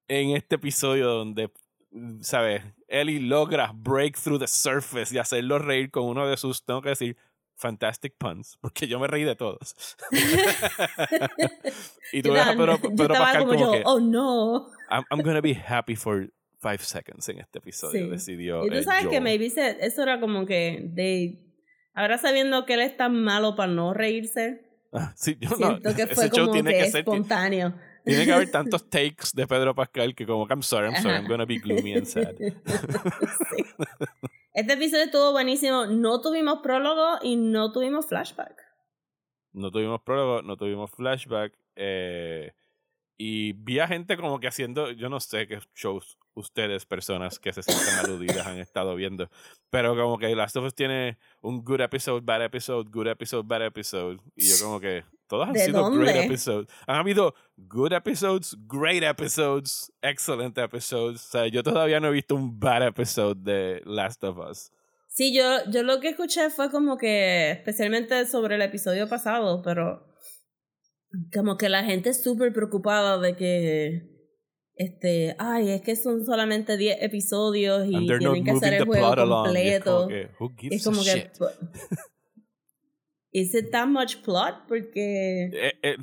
[0.08, 1.52] en este episodio donde,
[1.92, 2.64] mm, ¿sabes?
[2.88, 6.90] Ellie logra break through the surface y hacerlo reír con uno de sus, tengo que
[6.90, 7.18] decir,
[7.58, 9.76] fantastic puns, porque yo me reí de todos.
[12.14, 14.70] y tú yo Pedro estaba Pascal como, como, yo, que, oh no.
[14.90, 16.30] I'm, I'm gonna be happy for
[16.70, 18.10] five seconds en este episodio, Sí.
[18.10, 21.40] decidió Y tú eh, sabes que maybe se- eso era como que de
[21.94, 25.96] ahora sabiendo que él es tan malo para no reírse, Ah, sí, yo no, siento
[25.96, 27.74] que ese fue show como tiene que, que ser, espontáneo.
[28.06, 31.26] tiene que haber tantos takes de Pedro Pascal que como, I'm sorry, I'm sorry, I'm
[31.26, 31.28] Ajá.
[31.30, 32.34] gonna be gloomy and sad.
[32.38, 33.64] Sí.
[34.54, 35.86] Este episodio estuvo buenísimo.
[35.86, 38.56] No tuvimos prólogo y no tuvimos flashback.
[39.54, 41.54] No tuvimos prólogo, no tuvimos flashback.
[41.76, 42.54] eh,
[43.18, 47.52] y vi a gente como que haciendo, yo no sé qué shows ustedes, personas que
[47.52, 49.30] se sientan aludidas, han estado viendo.
[49.70, 53.66] Pero como que Last of Us tiene un good episode, bad episode, good episode, bad
[53.66, 54.20] episode.
[54.36, 56.26] Y yo como que todos han ¿De sido great dónde?
[56.26, 56.68] episodes.
[56.86, 61.26] Han habido good episodes, great episodes, excellent episodes.
[61.26, 64.72] O sea, yo todavía no he visto un bad episode de Last of Us.
[65.08, 70.06] Sí, yo, yo lo que escuché fue como que, especialmente sobre el episodio pasado, pero
[71.34, 74.18] como que la gente es súper preocupada de que,
[74.76, 79.08] este, ay, es que son solamente 10 episodios y And tienen que hacer el juego.
[79.08, 80.08] Y es como completo.
[80.08, 81.30] que, Es como que?
[83.32, 84.66] ¿is it that much plot?
[84.68, 85.98] Porque, Eh, eh,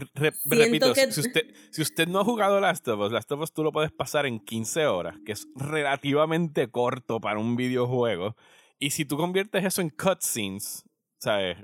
[0.45, 3.53] repito, que- si, usted, si usted no ha jugado Last of Us, Last of Us
[3.53, 8.37] tú lo puedes pasar en 15 horas, que es relativamente corto para un videojuego.
[8.79, 10.85] Y si tú conviertes eso en cutscenes,
[11.19, 11.57] ¿sabes?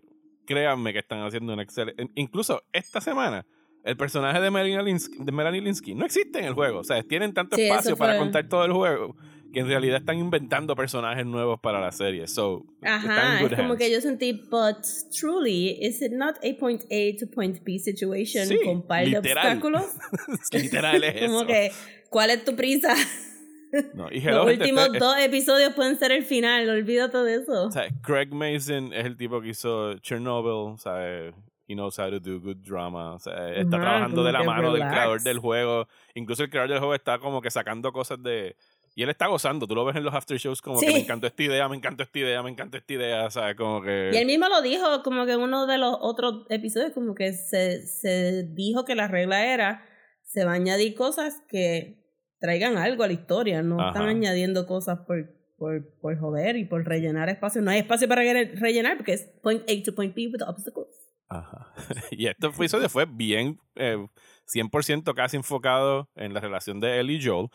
[0.50, 2.08] Créanme que están haciendo un excelente...
[2.16, 3.46] Incluso esta semana,
[3.84, 6.80] el personaje de Melanie Linsky, de Melanie Linsky no existe en el juego.
[6.80, 9.14] O sea, tienen tanto Sí, espacio para contar todo el juego
[9.52, 12.26] que en realidad están inventando personajes nuevos para la serie.
[12.26, 13.78] So, ajá, es como hands.
[13.78, 14.76] que yo sentí, but
[15.16, 19.18] truly, is it not a point A to point B situation Sí, con par de
[19.18, 19.84] obstáculos?
[20.52, 21.46] Literal es como eso.
[21.46, 21.72] que,
[22.10, 22.94] ¿cuál es tu prisa?
[23.94, 27.66] No, y hello, Los últimos este- dos episodios pueden ser el final, olvídate de eso.
[27.66, 31.34] O sea, Craig Mason es el tipo que hizo Chernobyl, ¿sabes?
[31.68, 33.14] He knows how to do good drama.
[33.14, 35.86] O sea, está Ajá, trabajando de la que mano del creador del juego.
[36.14, 38.56] Incluso el creador del juego está como que sacando cosas de.
[38.96, 39.68] Y él está gozando.
[39.68, 40.92] Tú lo ves en los after shows como que Sí.
[40.92, 43.30] me encantó esta idea, me encantó esta idea, me encantó esta idea.
[43.30, 43.54] ¿sabes?
[43.54, 44.10] Como que.
[44.12, 47.32] Y él mismo lo dijo, como que en uno de los otros episodios, como que
[47.34, 49.84] se, se dijo que la regla era,
[50.24, 51.99] se va a añadir cosas que
[52.40, 56.84] traigan algo a la historia, no están añadiendo cosas por, por, por joder y por
[56.86, 57.62] rellenar espacio.
[57.62, 60.88] No hay espacio para rellenar porque es point A to point B with obstacles.
[61.28, 61.72] Ajá.
[62.10, 64.04] y este episodio fue bien, eh,
[64.52, 67.48] 100% casi enfocado en la relación de él y Joel.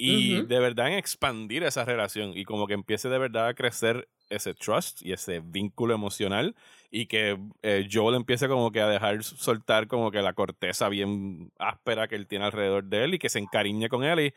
[0.00, 4.08] Y de verdad en expandir esa relación y como que empiece de verdad a crecer
[4.30, 6.54] ese trust y ese vínculo emocional
[6.90, 11.52] y que eh, Joel empiece como que a dejar soltar como que la corteza bien
[11.58, 14.34] áspera que él tiene alrededor de él y que se encariñe con él y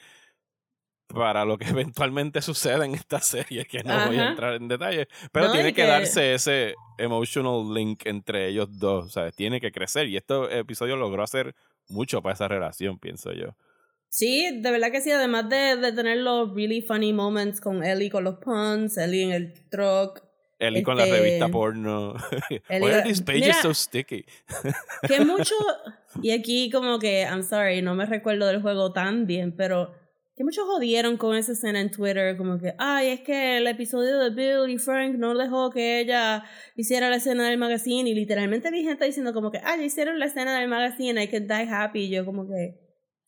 [1.08, 5.08] para lo que eventualmente sucede en esta serie, que no voy a entrar en detalle,
[5.32, 9.36] pero tiene que, darse ese emotional link entre ellos dos, ¿sabes?
[9.36, 11.56] Tiene que crecer y este episodio logró hacer
[11.88, 13.56] mucho para esa relación, pienso yo.
[14.13, 18.12] Sí, de verdad que sí, además de, de tener los really funny moments con Ellie
[18.12, 20.21] con los puns, Ellie en el truck.
[20.60, 22.13] Ellie con la este, revista porno.
[22.69, 24.23] Why are these pages so sticky?
[25.08, 25.56] que mucho,
[26.21, 29.95] y aquí como que, I'm sorry, no me recuerdo del juego tan bien, pero
[30.38, 34.19] que muchos jodieron con esa escena en Twitter, como que, ay, es que el episodio
[34.19, 36.43] de Bill y Frank no dejó que ella
[36.76, 40.28] hiciera la escena del magazine, y literalmente vi gente diciendo como que, ay, hicieron la
[40.28, 42.83] escena del magazine, I can die happy, y yo como que...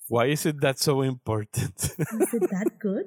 [0.08, 1.74] Why is it that so important?
[1.80, 3.06] is it that good?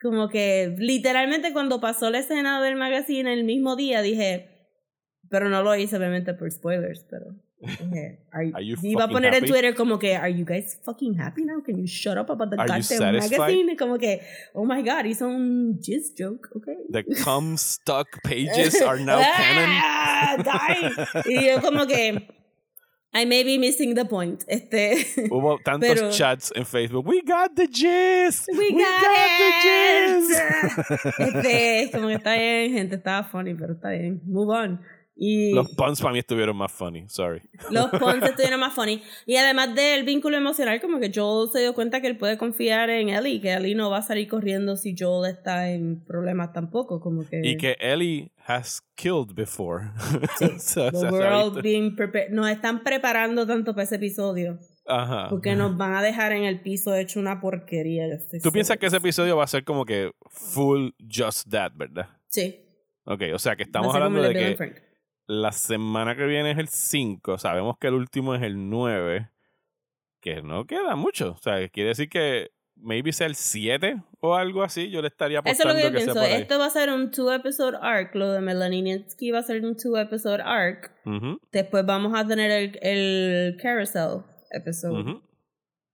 [0.00, 4.48] Como que literalmente cuando pasó la escena del magazine el mismo día dije,
[5.28, 7.34] pero no lo hice obviamente por spoilers, pero...
[7.60, 8.18] Okay.
[8.32, 11.60] Are, you iba a poner en Twitter como que, are you guys fucking happy now?
[11.60, 13.76] Can you shut up about the goddamn magazine?
[13.76, 14.20] Como que,
[14.54, 16.76] oh my god, hizo un jizz joke, okay.
[16.88, 19.70] The cum stuck pages are now canon.
[19.70, 20.36] Ah,
[21.26, 22.28] y yo como que,
[23.14, 24.44] I may be missing the point.
[24.46, 27.06] Este, Hubo tantos pero, chats en Facebook.
[27.06, 28.46] We got the jizz.
[28.52, 30.38] We, we got, got the jizz.
[31.18, 34.20] Este, como que está bien, gente, estaba funny, pero está bien.
[34.26, 34.80] Move on
[35.18, 37.42] los puns para mí estuvieron más funny, sorry.
[37.70, 39.02] Los puns estuvieron más funny.
[39.26, 42.88] Y además del vínculo emocional, como que Joel se dio cuenta que él puede confiar
[42.90, 47.00] en Ellie, que Ellie no va a salir corriendo si Joel está en problemas tampoco,
[47.00, 47.40] como que...
[47.42, 49.90] Y que Ellie has killed before.
[50.38, 50.58] Sí.
[50.60, 50.90] so,
[51.62, 51.96] being
[52.30, 54.58] nos están preparando tanto para ese episodio.
[54.86, 55.28] Ajá.
[55.28, 58.06] Porque nos van a dejar en el piso hecho una porquería.
[58.42, 62.08] ¿Tú piensas que ese episodio va a ser como que full just that, verdad?
[62.28, 62.64] Sí.
[63.04, 64.87] Ok, o sea que estamos hablando de que
[65.28, 67.38] la semana que viene es el 5.
[67.38, 69.30] Sabemos que el último es el 9.
[70.20, 71.32] Que no queda mucho.
[71.32, 74.90] O sea, quiere decir que maybe sea el 7 o algo así.
[74.90, 76.22] Yo le estaría apostando Eso es lo que, yo pienso.
[76.22, 78.14] Esto va a ser un two episode arc.
[78.14, 80.92] Lo de Melanininsky va a ser un two episode arc.
[81.52, 85.20] Después vamos a tener el, el carousel episode.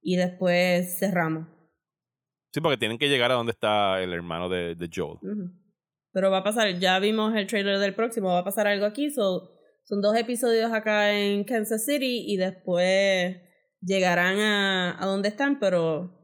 [0.00, 1.48] Y después cerramos.
[2.52, 5.18] Sí, porque tienen que llegar a donde está el hermano de, de Joel.
[6.14, 9.10] Pero va a pasar, ya vimos el trailer del próximo, va a pasar algo aquí.
[9.10, 9.50] So,
[9.82, 13.36] son dos episodios acá en Kansas City y después
[13.82, 16.16] llegarán a, a donde están, pero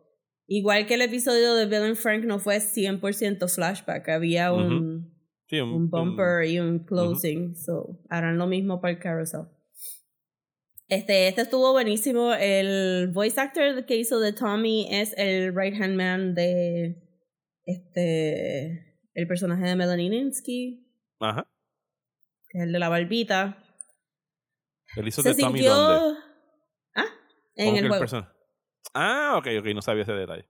[0.47, 5.13] igual que el episodio de Bill and Frank no fue 100% flashback, había un,
[5.53, 9.49] un, bumper y un closing, so harán lo mismo para el carousel.
[10.89, 12.33] Este, este estuvo buenísimo.
[12.35, 16.97] El voice actor que hizo de Tommy es el right hand man de
[17.65, 20.87] este el personaje de Melanie Ninsky.
[21.21, 21.51] Ajá.
[22.49, 23.63] Que es el de la barbita.
[24.97, 26.19] ¿El hizo de Tommy dónde?
[26.95, 27.07] Ah,
[27.57, 28.07] en el juego.
[28.95, 30.49] Ah, ok, ok, no sabía ese detalle.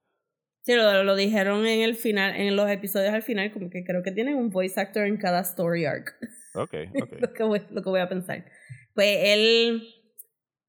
[0.62, 4.03] Sí, lo, lo, dijeron en el final, en los episodios al final, como que creo
[4.03, 6.14] que tienen un voice actor en cada story arc.
[6.55, 7.12] Ok, ok.
[7.20, 8.44] lo, que voy, lo que voy a pensar.
[8.94, 9.83] Pues él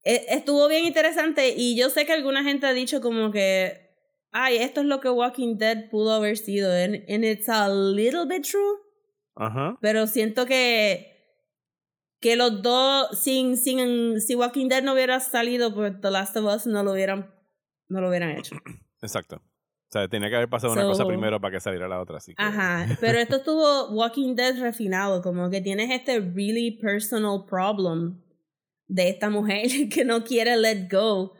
[0.04, 3.91] e, estuvo bien interesante y yo sé que alguna gente ha dicho como que
[4.32, 6.72] ay, esto es lo que Walking Dead pudo haber sido.
[6.72, 8.78] And, it's a little bit true.
[9.36, 9.78] Ajá.
[9.80, 11.08] Pero siento que
[12.20, 16.44] que los dos sin sin si Walking Dead no hubiera salido pues The Last of
[16.44, 17.34] Us no lo hubieran
[17.88, 18.56] no lo hubieran hecho.
[19.02, 19.36] Exacto.
[19.36, 22.16] O sea, tenía que haber pasado una cosa primero para que saliera la otra.
[22.16, 22.86] Así Ajá.
[23.00, 28.22] Pero esto estuvo Walking Dead refinado, como que tienes este really personal problem
[28.86, 31.34] de esta mujer que no quiere let go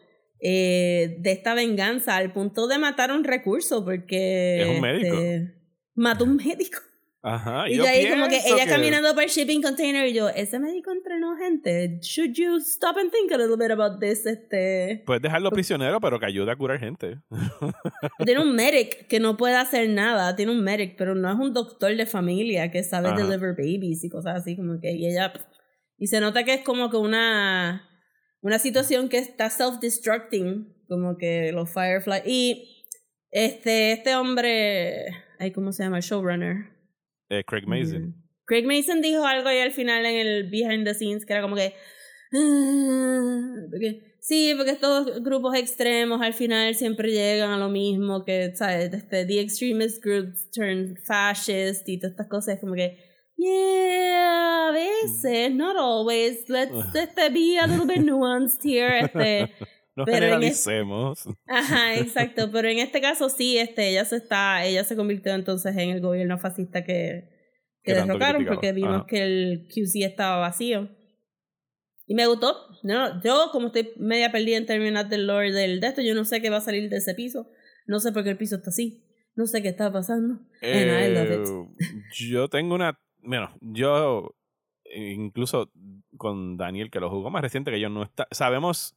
[0.45, 5.15] eh, de esta venganza al punto de matar un recurso porque es un médico.
[5.15, 5.55] Este,
[5.95, 6.79] mató un médico.
[7.25, 10.91] Ajá, y yo, ahí como que ella caminando por shipping container y yo, ese médico
[10.91, 12.01] entrenó gente.
[12.03, 14.27] Should you stop and think a little bit about this?
[14.27, 15.05] Este...
[15.07, 17.21] Puedes dejarlo prisionero, pero que ayude a curar gente.
[18.25, 20.35] Tiene un medic que no puede hacer nada.
[20.35, 24.09] Tiene un medic, pero no es un doctor de familia que sabe deliver babies y
[24.09, 24.91] cosas así como que.
[24.91, 25.33] Y ella.
[25.99, 27.92] Y se nota que es como que una
[28.43, 32.23] una situación que está self-destructing, como que los Firefly.
[32.27, 32.87] Y
[33.31, 35.07] este, este hombre,
[35.39, 35.97] ay, ¿cómo se llama?
[35.97, 36.71] El showrunner.
[37.31, 38.15] Eh, Craig Mason.
[38.45, 41.57] Craig Mason dijo algo ahí al final en el behind the scenes que era como
[41.57, 41.75] que
[43.71, 48.93] Porque, sí, porque estos grupos extremos al final siempre llegan a lo mismo, que, ¿sabes?
[48.93, 55.55] Este, the extremist groups turn fascist y todas estas cosas, como que, yeah, a veces,
[55.55, 59.53] not always, let's este, be a little bit nuanced here, este...
[59.95, 61.29] No Pero en generalicemos.
[61.47, 62.51] Ajá, exacto.
[62.53, 66.01] Pero en este caso sí, este, ella se está, ella se convirtió entonces en el
[66.01, 67.29] gobierno fascista que,
[67.83, 69.07] que derrocaron porque vimos Ajá.
[69.07, 70.89] que el QC estaba vacío.
[72.07, 72.57] Y me gustó.
[72.83, 76.25] No, yo, como estoy media perdida en términos del lore del de esto, yo no
[76.25, 77.49] sé qué va a salir de ese piso.
[77.87, 79.05] No sé por qué el piso está así.
[79.35, 80.41] No sé qué está pasando.
[80.63, 81.49] And I love it.
[81.81, 82.99] Eh, yo tengo una.
[83.23, 84.35] Bueno, yo
[84.85, 85.71] eh, incluso
[86.17, 88.29] con Daniel, que lo jugó más reciente que yo, no está.
[88.31, 88.95] Sabemos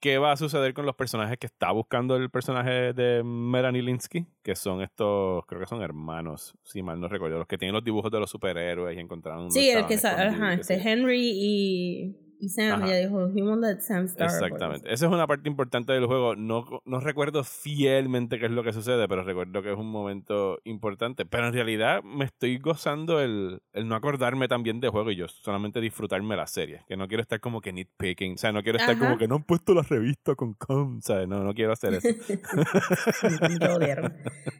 [0.00, 4.26] qué va a suceder con los personajes que está buscando el personaje de Melanie Linsky,
[4.42, 7.84] que son estos, creo que son hermanos, si mal no recuerdo, los que tienen los
[7.84, 9.50] dibujos de los superhéroes y encontraron.
[9.50, 10.74] Sí, el que ajá, este.
[10.74, 12.86] Henry y, y Sam, Ajá.
[12.86, 14.92] ella dijo, he won't let Sam Star Exactamente.
[14.92, 16.36] Esa es una parte importante del juego.
[16.36, 20.58] No, no recuerdo fielmente qué es lo que sucede, pero recuerdo que es un momento
[20.64, 21.26] importante.
[21.26, 25.26] Pero en realidad me estoy gozando el, el no acordarme también de juego y yo
[25.28, 26.82] solamente disfrutarme la serie.
[26.86, 28.34] Que no quiero estar como que nitpicking.
[28.34, 29.04] O sea, no quiero estar Ajá.
[29.04, 31.00] como que no han puesto la revista con com.
[31.00, 31.26] ¿sabes?
[31.26, 32.08] No, no quiero hacer eso.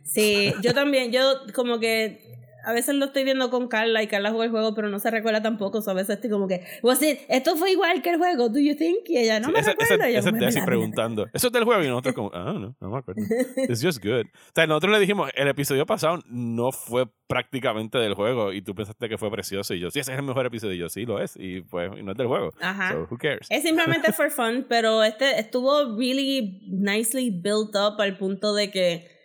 [0.03, 1.21] Sí, yo también, yo
[1.55, 2.39] como que
[2.69, 5.11] a veces lo estoy viendo con Carla y Carla juega el juego, pero no se
[5.11, 5.81] recuerda tampoco.
[5.81, 8.59] So, a veces estoy como que, was it, esto fue igual que el juego, do
[8.59, 9.09] you think?
[9.09, 10.65] Y ella, no Sí, me ese- Y yo, ese es "Bueno, Desi mira, mira".
[10.67, 11.27] preguntando.
[11.33, 13.21] Eso es del juego y nosotros como, ah, no, no me acuerdo.
[13.69, 14.27] It's just good.
[14.27, 18.75] O sea, nosotros le dijimos, el episodio pasado no fue prácticamente del juego y tú
[18.75, 21.05] pensaste que fue precioso y yo, sí, ese es el mejor episodio y yo, sí,
[21.07, 22.53] lo es y pues y no es del juego.
[22.61, 22.93] Ajá.
[22.93, 23.47] So, who cares?
[23.51, 29.18] Es simplemente for fun, pero este estuvo really nicely built up al punto de que,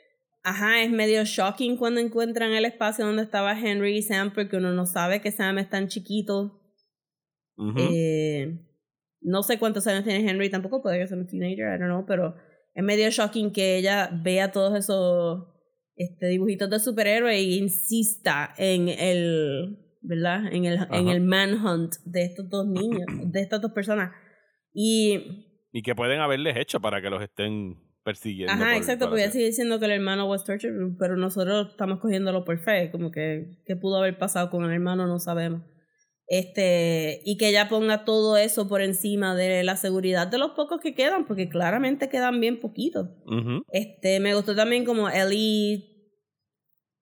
[0.43, 4.71] ajá, es medio shocking cuando encuentran el espacio donde estaba Henry y Sam, porque uno
[4.73, 6.59] no sabe que Sam es tan chiquito.
[7.77, 8.59] Eh,
[9.21, 12.05] no sé cuántos años tiene Henry tampoco, puede que sea un teenager, I don't know,
[12.05, 12.35] pero
[12.73, 15.47] es medio shocking que ella vea todos esos
[15.95, 20.51] este, dibujitos de superhéroes e insista en el, ¿verdad?
[20.51, 24.11] En el, en el manhunt de estos dos niños, de estas dos personas.
[24.73, 28.53] Y, Y que pueden haberles hecho para que los estén persiguiendo.
[28.53, 31.69] ajá, por- exacto, por porque ella sigue diciendo que el hermano was tortured, pero nosotros
[31.71, 35.61] estamos cogiéndolo por fe, como que, que pudo haber pasado con el hermano, no sabemos.
[36.25, 40.79] Este, y que ella ponga todo eso por encima de la seguridad de los pocos
[40.81, 43.09] que quedan, porque claramente quedan bien poquitos.
[43.71, 45.89] Este, me gustó también como Ellie,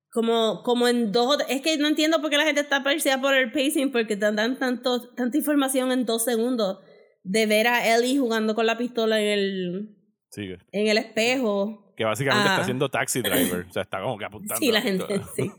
[0.10, 3.34] como, como en dos, es que no entiendo por qué la gente está parecida por
[3.36, 6.80] el pacing, porque te dan tanto, tanta información en dos segundos
[7.24, 9.98] de ver a Ellie jugando con la pistola en el,
[10.32, 10.58] Sigue.
[10.72, 11.94] en el espejo.
[11.96, 12.52] Que básicamente Ah.
[12.54, 13.66] está haciendo taxi driver.
[13.70, 14.56] o sea, está como que apuntando.
[14.60, 15.52] Sí, la gente, sí.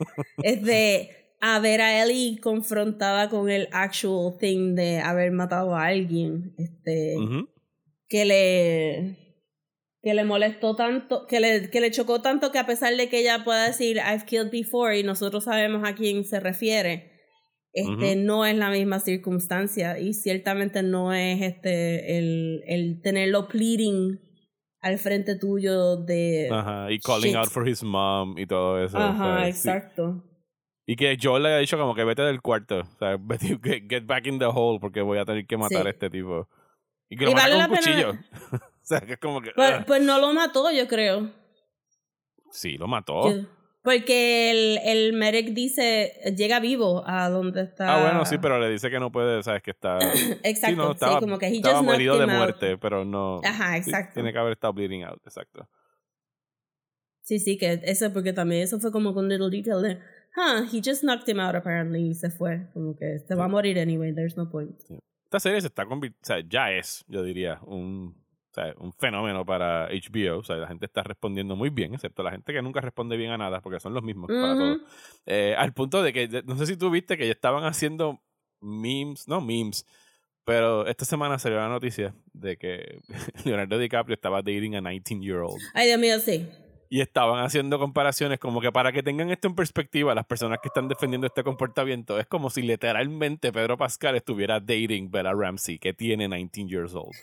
[0.43, 5.87] Es de a ver a Ellie confrontada con el actual thing de haber matado a
[5.87, 6.55] alguien.
[6.57, 7.17] Este,
[8.09, 9.19] que le
[10.03, 13.21] que le molestó tanto, que le, que le chocó tanto que a pesar de que
[13.21, 17.13] ella pueda decir I've killed before y nosotros sabemos a quién se refiere,
[17.73, 24.19] este no es la misma circunstancia y ciertamente no es este el, el tenerlo pleading
[24.83, 26.91] al frente tuyo de Ajá.
[26.91, 27.37] Y calling Shit.
[27.37, 28.99] out for his mom y todo eso.
[28.99, 30.23] Ajá, exacto.
[30.85, 32.81] Y que yo le he dicho como que vete del cuarto.
[32.81, 35.83] O sea, vete, get, get back in the hole porque voy a tener que matar
[35.83, 35.87] Sí.
[35.87, 36.49] a este tipo.
[37.09, 38.11] Y que lo Y mata vale con un cuchillo.
[38.53, 39.53] o sea, que es como que...
[39.55, 41.31] Pues, ah, pues no lo mató, yo creo.
[42.51, 43.31] sí, lo mató.
[43.31, 43.47] Yo-
[43.83, 47.97] Porque el, el medic dice, llega vivo a donde está.
[47.97, 49.99] Ah, bueno, sí, pero le dice que no puede, sabes que está...
[50.45, 52.33] Exacto, sí, no, sí, estaba, como que he estaba just herido de out.
[52.33, 53.41] muerte, pero no...
[53.45, 54.15] Ajá, sí, exacto.
[54.15, 55.69] tiene que haber estado bleeding out, exacto.
[57.23, 59.99] Sí, sí, que eso, porque también eso fue como con little detail de,
[60.37, 62.69] huh, he just knocked him out apparently y se fue.
[62.73, 64.81] Como que se va a morir anyway, there's no point.
[65.25, 68.22] Esta serie se está convirtiendo, o sea, ya es, yo diría, un,
[68.53, 70.39] o sea, un fenómeno para HBO.
[70.39, 73.31] O sea, la gente está respondiendo muy bien, excepto la gente que nunca responde bien
[73.31, 74.59] a nada, porque son los mismos para Ujú.
[74.59, 74.79] todo.
[75.27, 78.21] Eh, al punto de que, no sé si tú viste que ya estaban haciendo
[78.61, 79.87] memes, no memes,
[80.45, 83.01] pero esta semana salió la noticia de que
[83.45, 85.61] Leonardo DiCaprio estaba dating a 19-year-old.
[85.73, 86.47] Ay, Dios mío, sí.
[86.91, 90.69] Y estaban haciendo comparaciones como que para que tengan esto en perspectiva, las personas que
[90.69, 95.95] están defendiendo este comportamiento, es como si literalmente Pedro Pascal estuviera dating Bella Ramsey, que
[95.95, 97.15] tiene 19 years old.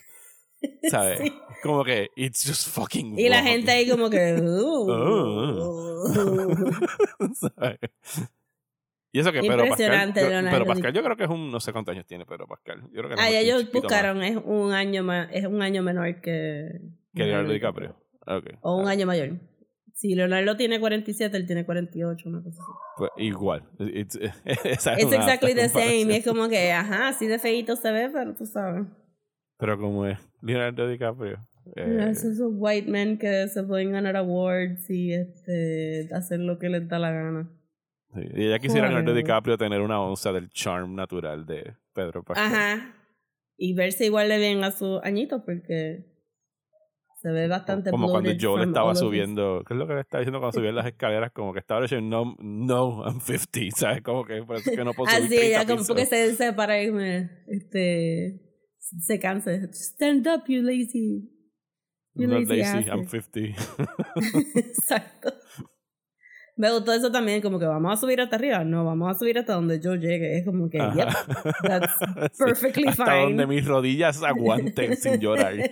[0.90, 1.20] ¿Sabes?
[1.20, 1.32] Sí.
[1.62, 4.40] Como que, it's just fucking Y la gente ahí como que...
[4.42, 6.04] Oh.
[7.34, 7.78] ¿Sabes?
[9.12, 11.50] Y eso que Pedro Pascal, Impresionante, yo- Leonardo Pedro Pascal yo creo que es un,
[11.50, 12.82] no sé cuántos años tiene Pedro Pascal.
[12.92, 15.60] Yo creo que Ah, ya ellos chiquito más buscaron, es un año más, es un
[15.62, 16.80] año menor que...
[17.14, 17.96] Que Leonardo DiCaprio.
[18.26, 18.50] Ok.
[18.60, 19.40] O un año mayor.
[19.94, 22.70] Si Leonardo tiene 47, él tiene 48, una cosa así.
[22.96, 23.68] Pues igual.
[23.80, 26.02] It's, Es una exactly the same.
[26.02, 28.86] Y es como que, ajá, así de feito se ve, pero tú sabes.
[29.58, 31.38] Pero como es Leonardo DiCaprio.
[31.76, 36.68] Eh, esos esos white men que se pueden ganar awards y este hacer lo que
[36.68, 37.50] les da la gana.
[38.14, 39.14] sí, Y ella quisiera Leonardo.
[39.14, 42.46] DiCaprio tener una onza del charm natural de Pedro Pascal.
[42.46, 42.94] Ajá.
[43.56, 46.06] Y verse igual de bien a sus añitos porque
[47.20, 50.20] se ve bastante Como cuando Joel from estaba subiendo, ¿qué es lo que le estaba
[50.22, 51.30] diciendo cuando subía las escaleras?
[51.32, 54.02] Como que estaba diciendo, no, no, I'm 50, ¿sabes?
[54.02, 57.30] Como que que no puedo subir Así 30 ella como porque se separa y me,
[57.48, 58.49] este
[58.80, 59.50] se cansa.
[59.72, 61.30] Stand up, you lazy.
[62.14, 62.88] You Not lazy lazy.
[62.90, 63.40] I'm 50.
[64.56, 65.32] Exacto.
[66.56, 68.64] Me gustó eso también, como que vamos a subir hasta arriba.
[68.64, 70.36] No, vamos a subir hasta donde yo llegue.
[70.38, 70.94] Es como que, Ajá.
[70.94, 71.08] yep,
[71.62, 71.94] that's
[72.36, 73.22] Sí, perfectly Hasta fine.
[73.22, 75.54] donde mis rodillas aguanten sin llorar.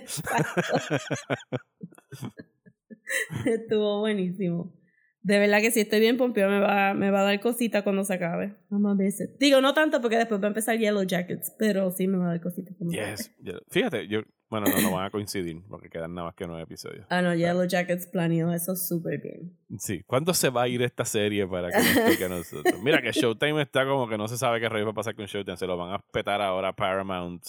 [3.45, 4.73] Estuvo buenísimo.
[5.21, 8.03] De verdad que si estoy bien pompeado me va, me va a dar cosita cuando
[8.05, 8.55] se acabe.
[8.69, 9.11] Ver.
[9.11, 12.25] si- Digo, no tanto porque después va a empezar Yellow Jackets, pero sí me va
[12.25, 12.71] a dar cosita.
[12.77, 13.35] cuando se Yes.
[13.43, 13.55] yes.
[13.69, 17.05] Fíjate, yo, bueno, no, no van a coincidir porque quedan nada más que nueve episodios.
[17.09, 19.51] Ah, no, Yellow Jackets planeó eso súper bien.
[19.77, 22.81] Sí, ¿cuándo se va a ir esta serie para que nos toque a nosotros?
[22.81, 25.25] Mira que Showtime está como que no se sabe qué rayos va a pasar con
[25.25, 27.43] Showtime, se lo van a petar ahora Paramount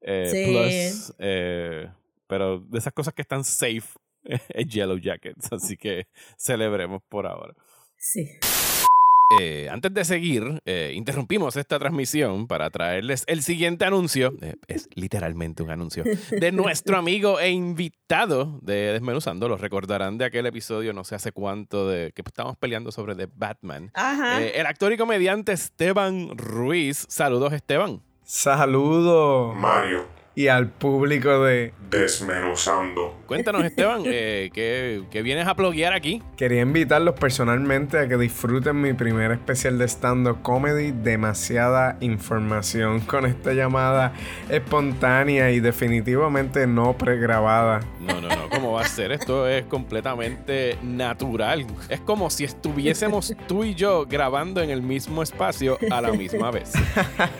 [0.00, 0.44] eh, Sí.
[0.50, 1.88] Plus, eh,
[2.28, 3.82] pero de esas cosas que están safe
[4.24, 6.06] es Yellow Jackets, así que
[6.36, 7.54] celebremos por ahora.
[7.98, 8.28] Sí.
[9.38, 14.34] Eh, antes de seguir, eh, interrumpimos esta transmisión para traerles el siguiente anuncio.
[14.42, 16.02] eh, es literalmente un anuncio.
[16.32, 19.48] De nuestro amigo e invitado de Desmenuzando.
[19.48, 23.28] Lo recordarán de aquel episodio, no sé hace cuánto, de que estábamos peleando sobre The
[23.32, 23.92] Batman.
[23.94, 24.42] Ajá.
[24.42, 27.06] Eh, el actor y comediante Esteban Ruiz.
[27.08, 28.02] Saludos, Esteban.
[28.24, 33.16] Saludos Mario, y al público de desmenuzando.
[33.26, 36.22] Cuéntanos, Esteban, eh, ¿qué, qué vienes a bloguear aquí?
[36.36, 43.26] Quería invitarlos personalmente a que disfruten mi primer especial de stand-up comedy, demasiada información, con
[43.26, 44.12] esta llamada
[44.48, 47.80] espontánea y definitivamente no pregrabada.
[48.00, 48.48] No, no, no.
[48.50, 49.12] ¿Cómo va a ser?
[49.12, 51.66] Esto es completamente natural.
[51.88, 56.50] Es como si estuviésemos tú y yo grabando en el mismo espacio a la misma
[56.52, 56.72] vez.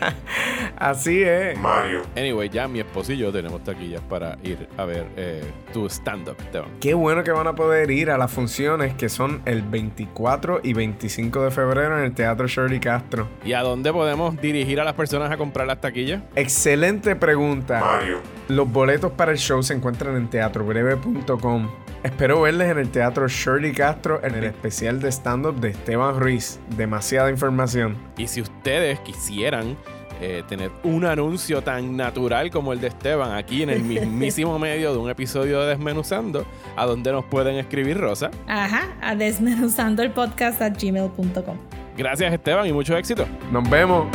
[0.77, 1.57] Así es.
[1.57, 5.85] Mario, Anyway, ya mi esposo y yo tenemos taquillas para ir a ver eh, tu
[5.89, 6.69] stand-up, Esteban.
[6.79, 10.73] Qué bueno que van a poder ir a las funciones que son el 24 y
[10.73, 13.27] 25 de febrero en el Teatro Shirley Castro.
[13.45, 16.23] ¿Y a dónde podemos dirigir a las personas a comprar las taquillas?
[16.35, 17.79] Excelente pregunta.
[17.79, 21.69] Mario, Los boletos para el show se encuentran en teatrobreve.com.
[22.03, 26.59] Espero verles en el Teatro Shirley Castro en el especial de stand-up de Esteban Ruiz.
[26.75, 27.95] Demasiada información.
[28.17, 29.77] Y si ustedes quisieran
[30.23, 34.93] eh, tener un anuncio tan natural como el de Esteban aquí en el mismísimo medio
[34.93, 36.45] de un episodio de Desmenuzando,
[36.75, 38.29] ¿a dónde nos pueden escribir, Rosa?
[38.47, 41.57] Ajá, a desmenuzando el podcast a gmail.com.
[41.97, 43.25] Gracias, Esteban, y mucho éxito.
[43.51, 44.07] Nos vemos.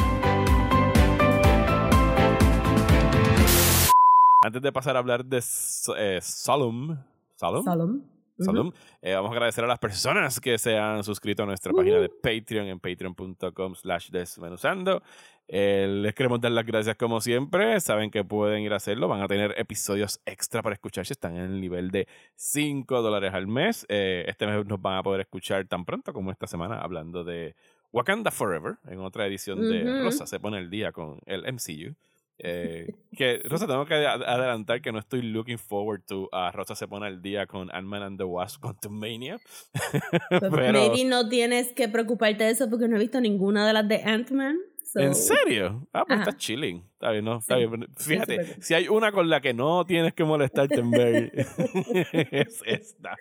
[4.44, 7.04] Antes de pasar a hablar de eh, ¿Solemn?
[7.34, 8.16] Solemn.
[8.38, 8.74] Salud.
[9.00, 12.10] Eh, vamos a agradecer a las personas que se han suscrito a nuestra página de
[12.10, 15.02] Patreon en patreon.com slash desmenuzando.
[15.48, 17.78] Eh, les queremos dar las gracias como siempre.
[17.80, 19.06] Saben que pueden ir a hacerlo.
[19.08, 23.32] Van a tener episodios extra para escuchar si están en el nivel de 5 dólares
[23.32, 23.86] al mes.
[23.88, 27.54] Eh, este mes nos van a poder escuchar tan pronto como esta semana hablando de
[27.92, 30.02] Wakanda Forever en otra edición de.
[30.02, 31.94] Rosa se pone el día con el MCU.
[32.38, 36.74] Eh, que Rosa, tengo que ad- adelantar que no estoy looking forward to a Rosa
[36.74, 39.38] se pone al día con Ant-Man and the Wasp Quantum Mania.
[40.28, 43.72] Pues Pero, maybe no tienes que preocuparte de eso porque no he visto ninguna de
[43.72, 44.58] las de Ant-Man.
[44.96, 45.86] So- ¿En serio?
[45.92, 46.30] Ah, pues Ajá.
[46.30, 46.84] está chilling.
[46.96, 47.36] Está bien, ¿no?
[47.38, 47.66] Está Sí.
[47.66, 47.86] bien.
[47.96, 51.30] Fíjate, si hay una con la que no tienes que molestarte en ver,
[52.32, 53.16] es esta.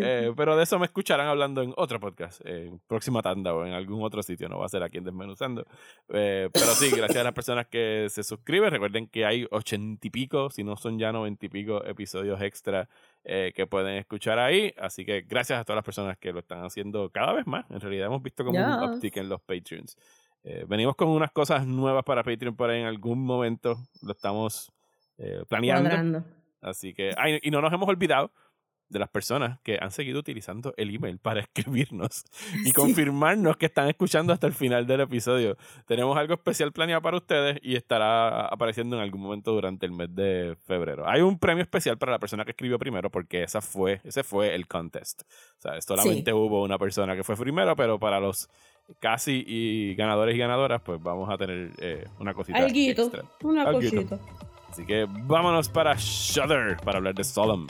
[0.00, 3.72] Eh, pero de eso me escucharán hablando en otro podcast, en próxima tanda o en
[3.72, 4.48] algún otro sitio.
[4.48, 5.64] No va a ser aquí en Desmenuzando.
[6.08, 8.70] Eh, pero sí, gracias a las personas que se suscriben.
[8.70, 12.88] Recuerden que hay ochenta y pico, si no son ya noventa y pico episodios extra
[13.24, 14.74] eh, que pueden escuchar ahí.
[14.76, 17.64] Así que gracias a todas las personas que lo están haciendo cada vez más.
[17.70, 18.96] En realidad hemos visto como un Yes.
[18.96, 19.96] uptick en los Patreons.
[20.42, 23.78] Eh, venimos con unas cosas nuevas para Patreon por ahí en algún momento.
[24.02, 24.72] Lo estamos
[25.18, 25.88] eh, planeando.
[25.90, 26.24] Cuadrando.
[26.62, 28.32] Así que, ay, y no nos hemos olvidado
[28.88, 32.24] de las personas que han seguido utilizando el email para escribirnos
[32.64, 32.72] y Sí.
[32.72, 35.56] confirmarnos que están escuchando hasta el final del episodio.
[35.86, 40.12] Tenemos algo especial planeado para ustedes y estará apareciendo en algún momento durante el mes
[40.14, 41.08] de febrero.
[41.08, 44.56] Hay un premio especial para la persona que escribió primero porque esa fue, ese fue
[44.56, 45.22] el contest.
[45.58, 48.50] O sea, solamente hubo una persona que fue primero, pero para los
[48.98, 53.24] casi y ganadores y ganadoras, pues vamos a tener eh, una cosita Alguito, extra.
[53.42, 53.96] una Alguito.
[53.96, 54.18] cosita.
[54.70, 57.66] Así que vámonos para Shudder para hablar de Solemn.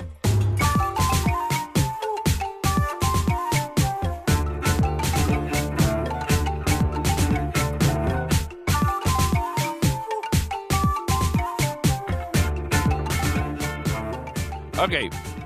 [14.83, 14.93] Ok,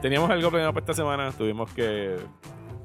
[0.01, 1.33] teníamos algo planeado para esta semana.
[1.33, 2.17] Tuvimos que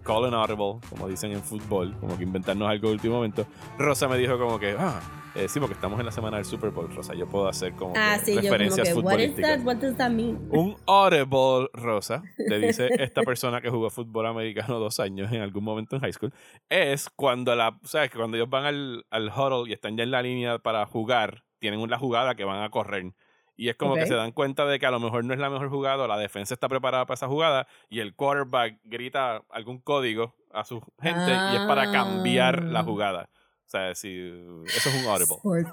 [0.09, 3.45] call an audible, como dicen en fútbol, como que inventarnos algo de último momento.
[3.77, 4.99] Rosa me dijo como que, ah,
[5.35, 7.13] eh, sí, porque estamos en la semana del Super Bowl, Rosa.
[7.13, 9.57] Yo puedo hacer como Ah, que sí, yo como referencias que, what is futbolísticas.
[9.59, 9.65] that?
[9.67, 10.39] What does that mean?
[10.49, 15.63] Un audible, Rosa, te dice esta persona que jugó fútbol americano dos años en algún
[15.63, 16.33] momento en high school,
[16.69, 20.09] es cuando la, sabes que cuando ellos van al, al huddle y están ya en
[20.11, 23.13] la línea para jugar, tienen una jugada que van a correr.
[23.59, 25.49] Y es como que se dan cuenta de que a lo mejor no es la
[25.49, 29.79] mejor jugada, o la defensa está preparada para esa jugada, y el quarterback grita algún
[29.79, 32.83] código a su gente y es para cambiar la Ah.
[32.83, 33.29] jugada.
[33.65, 34.17] O sea, si,
[34.65, 35.35] eso es un audible.
[35.35, 35.71] Sports.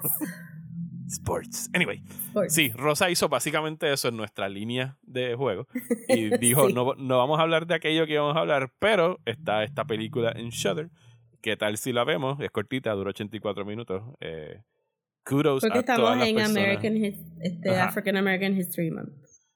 [1.08, 1.70] Sports.
[1.72, 2.54] Anyway, Sports.
[2.54, 5.68] Sí, Rosa hizo básicamente eso en nuestra línea de juego.
[6.08, 6.72] Y dijo, Sí.
[6.74, 10.32] no, no vamos a hablar de aquello que íbamos a hablar, pero está esta película
[10.34, 10.90] en Shudder.
[11.40, 12.40] ¿Qué tal si la vemos?
[12.40, 14.02] Es cortita, dura 84 minutos.
[14.20, 14.62] Eh,
[15.26, 16.56] kudos Porque a todas las en personas.
[16.62, 17.70] American, His- este.
[17.76, 19.12] African American History Month.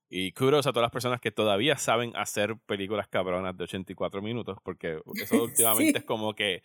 [0.08, 4.58] Y kudos a todas las personas que todavía saben hacer películas cabronas de 84 minutos,
[4.64, 5.98] porque eso últimamente Sí.
[5.98, 6.62] es como que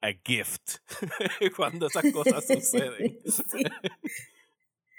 [0.00, 0.76] a gift
[1.56, 3.18] cuando esas cosas suceden.
[3.26, 3.64] Sí.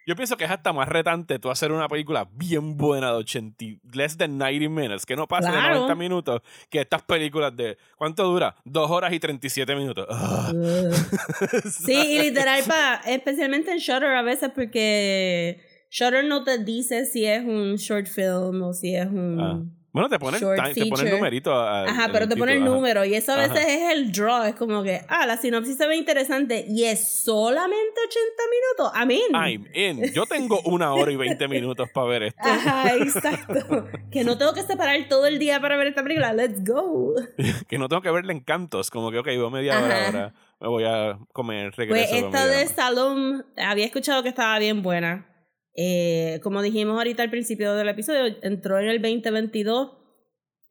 [0.05, 3.65] Yo pienso que es hasta más retante tú hacer una película bien buena de 80,
[3.93, 5.75] less than 90 minutes, que no pase de Claro.
[5.75, 8.55] 90 minutos, que estas películas de, ¿cuánto dura?
[8.65, 10.07] Dos horas y 37 minutos.
[11.71, 17.25] Sí, y literal, pa, especialmente en Shutter a veces porque Shutter no te dice si
[17.25, 19.39] es un short film o si es un...
[19.39, 19.61] Ah.
[19.95, 21.53] Bueno, te pone, el Short time- te numerito.
[21.53, 22.69] a- Ajá, en pero te pone el ajá.
[22.69, 23.73] número y eso a veces Ajá.
[23.73, 28.01] es el draw, es como que, ah, la sinopsis se ve interesante y es solamente
[28.05, 29.01] 80 minutos.
[29.01, 29.49] I mean.
[29.49, 30.13] I'm in.
[30.13, 32.41] Yo tengo una hora y 20 minutos para ver esto.
[32.43, 33.87] Ajá, exacto.
[34.11, 36.33] que no tengo que separar todo el día para ver esta película.
[36.33, 37.13] Let's go.
[37.69, 38.91] que no tengo que verle encantos.
[38.91, 40.33] Como que, ok, veo media hora ahora.
[40.59, 42.09] Me voy a comer, Pues regreso.
[42.09, 42.67] con esta de.
[42.67, 45.25] Salom, había escuchado que estaba bien buena.
[45.75, 49.91] Eh, como dijimos ahorita al principio del episodio, entró en el 2022,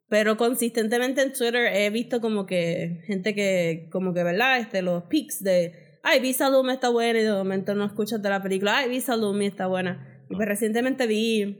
[0.09, 4.59] pero consistentemente en Twitter he visto como que gente que, como que, ¿verdad?
[4.61, 8.31] Este, los pics de, ay, vi Salom está buena y de momento no escuchas de
[8.31, 10.25] la película, ay, vi Salom y está buena.
[10.31, 11.59] Y pues recientemente vi,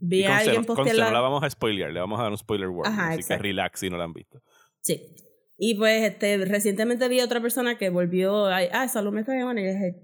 [0.00, 2.38] vi a alguien postear no la- la vamos a spoilear, le vamos a dar un
[2.38, 2.92] spoiler warning.
[2.98, 3.42] Ajá, así exacto.
[3.42, 4.42] que relax si no la han visto.
[4.80, 5.00] Sí.
[5.56, 9.44] Y pues este, recientemente vi a otra persona que volvió, ay, ah, Salome está bien
[9.44, 9.94] buena", y dije,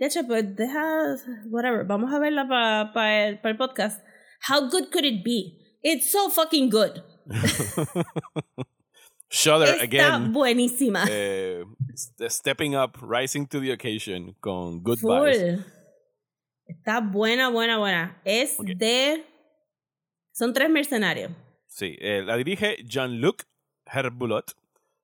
[0.00, 1.14] de hecho, pues deja,
[1.46, 2.48] whatever, vamos a verla
[2.92, 4.02] para el, pa el podcast.
[4.48, 5.58] How good could it be?
[5.82, 7.02] It's so fucking good.
[9.32, 10.32] Shudder Está again.
[10.32, 11.04] buenísima.
[11.08, 11.62] eh,
[11.94, 15.38] st- stepping up, rising to the occasion con Good Vibes.
[15.38, 15.64] Full.
[16.66, 18.20] Está buena, buena, buena.
[18.24, 19.24] Es de...
[20.32, 21.30] Son tres mercenarios.
[21.68, 23.44] Sí, eh, la dirige Jean-Luc
[23.86, 24.52] Herbulot.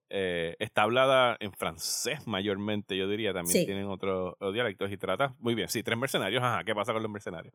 [0.09, 3.33] Eh, está hablada en francés mayormente, yo diría.
[3.33, 3.67] También Sí.
[3.67, 5.69] tienen otros otros dialectos y trata muy bien.
[5.69, 6.43] Sí, tres mercenarios.
[6.43, 7.53] Ajá, ¿qué pasa con los mercenarios?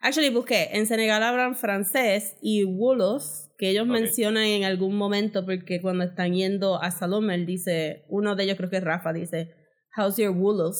[0.00, 0.70] Actually, busqué.
[0.72, 3.24] En Senegal hablan francés y Wolof,
[3.58, 8.34] que ellos mencionan en algún momento, porque cuando están yendo a Salome, él dice, uno
[8.34, 9.54] de ellos creo que es Rafa, dice,
[9.96, 10.76] How's your Wolof?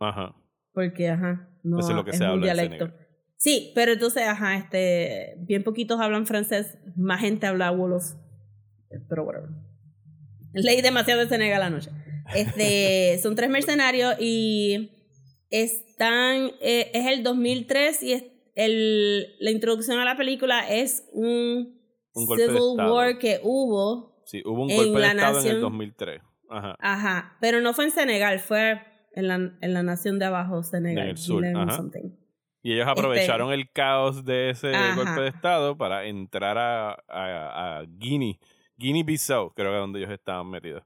[0.00, 0.34] Ajá.
[0.72, 2.92] Porque, ajá, no Eso es lo que se un habla dialecto.
[3.36, 8.14] Sí, pero entonces, ajá, este, bien poquitos hablan francés, más gente habla Wolof.
[9.08, 9.50] Pero whatever.
[10.54, 11.90] Leí demasiado de Senegal anoche.
[12.34, 14.90] Este, son tres mercenarios y
[15.50, 18.24] están, eh, es el 2003 y es
[18.54, 21.80] el, la introducción a la película es un,
[22.12, 22.62] Un golpe de Civil.
[22.90, 26.20] War que hubo, Sí, hubo un En golpe de estado en el nación- 2003.
[26.50, 26.76] Ajá.
[26.80, 28.80] ajá, pero no fue en Senegal, fue
[29.12, 31.04] en la, en la nación de abajo, Senegal.
[31.04, 31.82] En el sur, ajá.
[32.62, 34.96] Y ellos aprovecharon el caos de ese Este Ajá.
[34.96, 38.34] golpe de estado para entrar a, a, a Guinea.
[38.78, 40.82] Guinea-Bissau, creo que es donde ellos estaban metidos.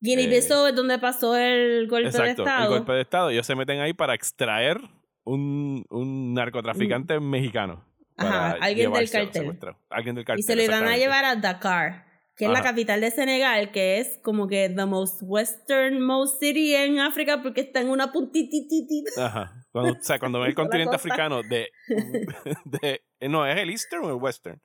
[0.00, 2.64] Guinea-Bissau es donde pasó el golpe de Exacto, estado.
[2.64, 3.30] el golpe de estado.
[3.30, 4.80] Ellos se meten ahí para extraer
[5.24, 7.84] un, un narcotraficante mexicano.
[8.16, 9.32] Ajá, alguien del cartel.
[9.32, 9.78] secuestrado.
[9.90, 10.40] Alguien del cartel.
[10.40, 13.98] y se lo iban a llevar a Dakar, que es la capital de Senegal, que
[13.98, 19.26] es como que the most westernmost city en África porque está en una puntititita.
[19.26, 19.66] Ajá.
[19.70, 21.68] Cuando, o sea, cuando ven el continente africano de,
[22.64, 23.02] de...
[23.28, 24.60] No, ¿es el Eastern o el Western?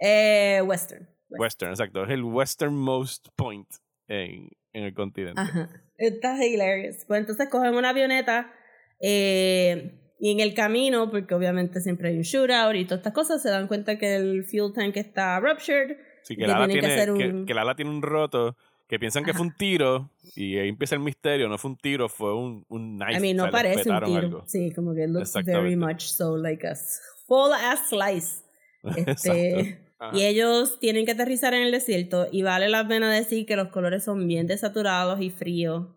[0.00, 1.08] Eh, western.
[1.30, 2.04] Western, exacto.
[2.04, 3.68] Es el westernmost point
[4.08, 5.40] en, en el continente.
[5.40, 5.68] Ajá.
[5.96, 7.04] Está hilarious.
[7.06, 8.52] Pues entonces cogen una avioneta
[9.00, 13.42] eh, y en el camino, porque obviamente siempre hay un shootout y todas estas cosas,
[13.42, 15.96] se dan cuenta que el fuel tank está ruptured.
[16.22, 18.56] Sí, que que el ala que tiene, que, un- que el ala tiene un roto,
[18.88, 19.38] que piensan que Ajá.
[19.38, 22.96] fue un tiro, y ahí empieza el misterio, no fue un tiro, fue un, un
[22.98, 23.18] knife.
[23.18, 24.18] I mean, o no sea, les parece un tiro.
[24.18, 24.44] algo.
[24.46, 26.74] Sí, como que looks very much so like a
[27.26, 28.42] full ass slice.
[28.96, 29.32] Exacto.
[29.32, 30.16] Este, Ajá.
[30.16, 33.68] y ellos tienen que aterrizar en el desierto y vale la pena decir que los
[33.68, 35.88] colores son bien desaturados y fríos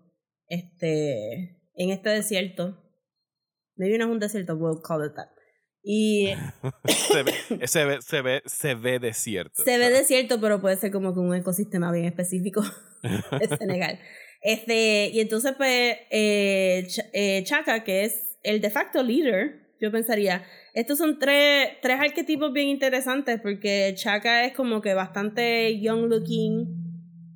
[0.48, 2.78] este, en este desierto.
[3.76, 5.28] Maybe no es un desierto, we'll call it that.
[5.84, 6.30] Y
[6.88, 7.34] se, ve,
[7.68, 9.64] se, ve, se, ve, se ve desierto.
[9.64, 10.00] se ve ¿sabes?
[10.00, 12.64] desierto, pero puede ser como que un ecosistema bien específico
[13.40, 14.00] de Senegal.
[14.44, 19.92] Este, y entonces, pues, eh, Ch- eh, Chaka, que es el de facto leader, yo
[19.92, 26.04] pensaría, estos son tres, tres arquetipos bien interesantes porque Chaka es como que bastante young
[26.08, 26.68] looking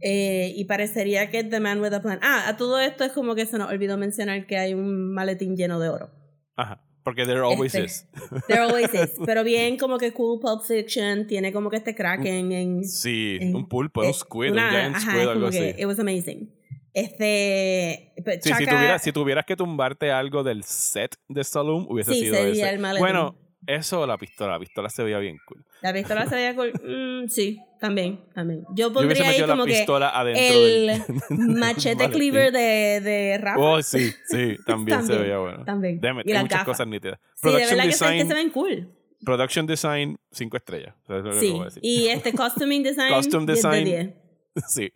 [0.01, 2.19] eh, y parecería que es the man with a plan.
[2.21, 5.55] Ah, a todo esto es como que se nos olvidó mencionar que hay un maletín
[5.57, 6.11] lleno de oro.
[6.55, 6.81] Ajá.
[7.03, 8.07] Porque there always Este, is.
[8.47, 9.11] There always is.
[9.25, 12.83] Pero bien como que cool Pulp Fiction, tiene como que este Kraken en...
[12.83, 15.73] Sí, en- un pulpo, eh, un squid, una- un giant ajá, squid, algo así.
[15.77, 16.51] It was amazing.
[16.95, 18.13] Este...
[18.23, 22.13] pues, Sí, si, Chaka- tuvieras, si tuvieras que tumbarte algo del set de Saloon, hubiese
[22.13, 22.69] Sí, sido ese.
[22.69, 22.79] el.
[22.97, 23.35] Bueno,
[23.67, 24.53] eso o la pistola.
[24.53, 25.65] La pistola se veía bien cool.
[25.81, 26.71] La pistola se veía cool.
[26.83, 28.61] Mm, sí, también, también.
[28.69, 30.87] Yo Yo pondría ahí metido la como que el
[31.29, 33.59] del, machete cleaver de, de Rafa.
[33.59, 35.65] Oh, sí, sí, también, se veía bueno.
[35.65, 35.99] también.
[35.99, 36.65] Déjame, Y hay muchas gafas.
[36.65, 37.19] cosas nítidas.
[37.35, 38.89] sí, de Production verdad que design, se ven cool.
[39.25, 40.95] production design, 5 estrellas.
[41.09, 43.85] Es Sí, y este costuming design, Costume 10 de design.
[43.85, 44.65] 10.
[44.69, 44.91] Sí.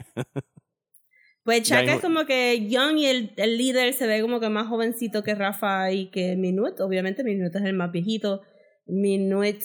[1.57, 4.67] Pues Chaka es como que Young y el, el líder se ve como que más
[4.67, 6.83] jovencito que Rafa y que Minute.
[6.83, 8.41] Obviamente Minute es el más viejito.
[8.85, 9.59] Minute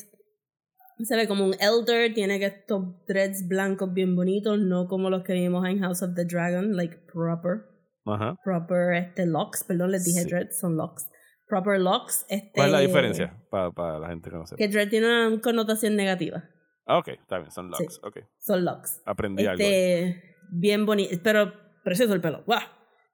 [1.03, 5.25] se ve como un elder, tiene que estos dreads blancos bien bonitos, no como los
[5.25, 7.65] que vimos en House of the Dragon, like proper,
[8.07, 8.37] Ajá.
[8.45, 10.29] proper este locks, perdón, les dije Sí.
[10.31, 11.09] dreads, son locks.
[11.49, 12.25] Proper locks.
[12.29, 13.37] Este, ¿Cuál es la diferencia?
[13.51, 14.57] Para, para la gente que no sepa.
[14.57, 16.45] Que dread tiene una connotación negativa.
[16.87, 17.83] Ah, ok, está bien, son Sí.
[17.83, 18.01] locks.
[18.05, 19.03] Ok, Son locks.
[19.05, 19.63] aprendí algo.
[19.63, 21.53] Este, bien bonito, pero
[21.85, 22.43] precioso el pelo.
[22.47, 22.63] ¡Guau!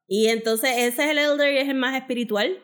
[0.06, 2.58] Y entonces ese es el elder y es el más espiritual.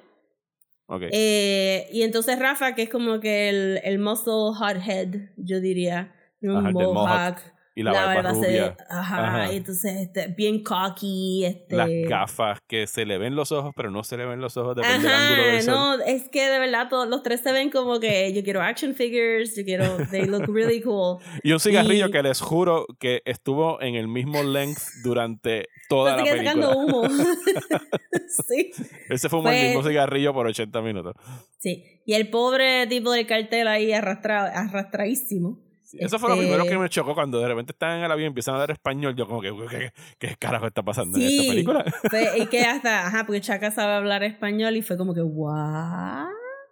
[0.86, 1.02] Ok.
[1.11, 6.12] Eh, y entonces Rafa, que es como que el, el muscle hothead, yo diría.
[6.42, 7.38] Un Ajá, mohawk.
[7.79, 8.77] Y la, barba, se- rubia.
[8.89, 9.53] ajá, Ajá.
[9.53, 11.45] y entonces este, bien cocky.
[11.45, 14.57] Este, Las gafas que se le ven los ojos, pero no se le ven los
[14.57, 15.74] ojos, depende del ángulo Ajá, del sol.
[15.74, 18.95] no, es que de verdad todos los tres se ven como que yo quiero action
[18.95, 21.18] figures, yo quiero, they look really cool.
[21.45, 26.16] Y un cigarrillo Y- que les juro que estuvo en el mismo length durante toda
[26.16, 26.99] la se queda sacando película.
[26.99, 27.09] humo.
[28.49, 28.70] sí.
[29.11, 31.14] Ese fue Pues- el mismo cigarrillo por 80 minutos.
[31.59, 35.59] Sí, y el pobre tipo del cartel ahí arrastrado, arrastradísimo.
[35.87, 38.11] Sí, Eso fue lo Este- primero que me chocó cuando de repente están en el
[38.11, 39.14] avión y empiezan a hablar español.
[39.14, 41.39] Yo como que, ¿qué, qué carajo está pasando en Sí.
[41.39, 41.84] esta película?
[42.11, 45.55] Fue- y que hasta, ajá, porque Chaka sabe hablar español y fue como que, wow.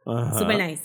[0.06, 0.38] Ajá.
[0.38, 0.82] Super nice.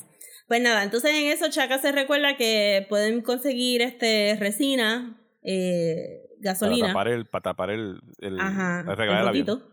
[0.47, 6.51] Pues nada, entonces en eso Chaka se recuerda que pueden conseguir este resina, eh, Para
[6.53, 6.87] gasolina.
[6.87, 9.63] tapar el, para tapar el, el, Ajá, el el avión.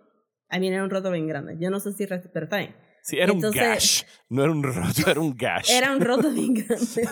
[0.48, 1.56] A mí era un roto bien grande.
[1.58, 2.76] Yo no sé si, pero está bien.
[3.08, 4.02] Sí, era Entonces- un gash.
[4.30, 5.70] No era un roto, era un gash.
[5.70, 6.76] Era un roto bien grande.
[6.86, 7.04] sí.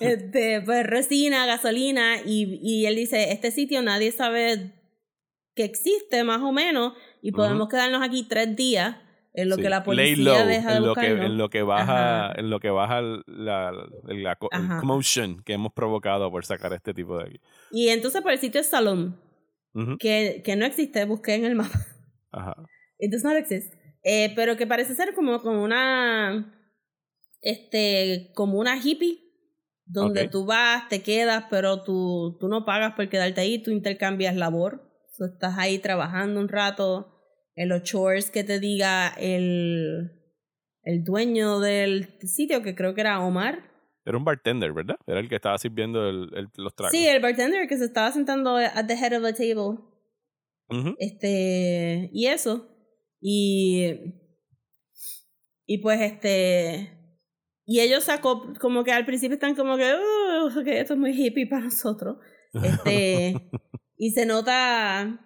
[0.00, 2.16] Este, pues resina, gasolina.
[2.26, 4.72] Y, y él dice: Este sitio nadie sabe
[5.54, 6.92] que existe, más o menos.
[7.22, 8.96] Y podemos quedarnos aquí tres días
[9.32, 9.62] en lo Sí.
[9.62, 12.34] que la policía low, deja de en lo que en lo que baja Ajá.
[12.38, 13.72] en lo que baja la, la,
[14.04, 17.40] la commotion que hemos provocado por sacar a este tipo de aquí
[17.70, 19.18] Y entonces, por el sitio es Salón,
[19.72, 19.96] Ujú.
[19.96, 21.80] que, que no existe, busqué en el mapa.
[22.30, 22.56] Ajá.
[22.98, 23.72] It does not exist.
[24.04, 26.54] Eh, pero que parece ser como, como una.
[27.40, 28.30] Este.
[28.34, 29.20] Como una hippie.
[29.84, 34.34] Donde tú vas, te quedas, pero tú, tú no pagas por quedarte ahí, tú intercambias
[34.36, 34.88] labor.
[35.18, 37.08] Tú estás ahí trabajando un rato.
[37.54, 40.12] En los chores que te diga el.
[40.84, 43.70] El dueño del sitio, que creo que era Omar.
[44.04, 44.96] Era un bartender, ¿verdad?
[45.06, 46.90] Era el que estaba sirviendo el, el- los tragos.
[46.90, 49.78] Sí, el bartender que se estaba sentando at the head of the table.
[50.98, 52.68] Este, y eso.
[53.24, 53.86] Y.
[55.64, 56.98] Y pues este.
[57.64, 61.12] Y ellos sacó, como que al principio están como que, "Uh, ok, esto es muy
[61.12, 62.18] hippie para nosotros.
[62.52, 63.34] Este.
[63.96, 65.20] y se nota.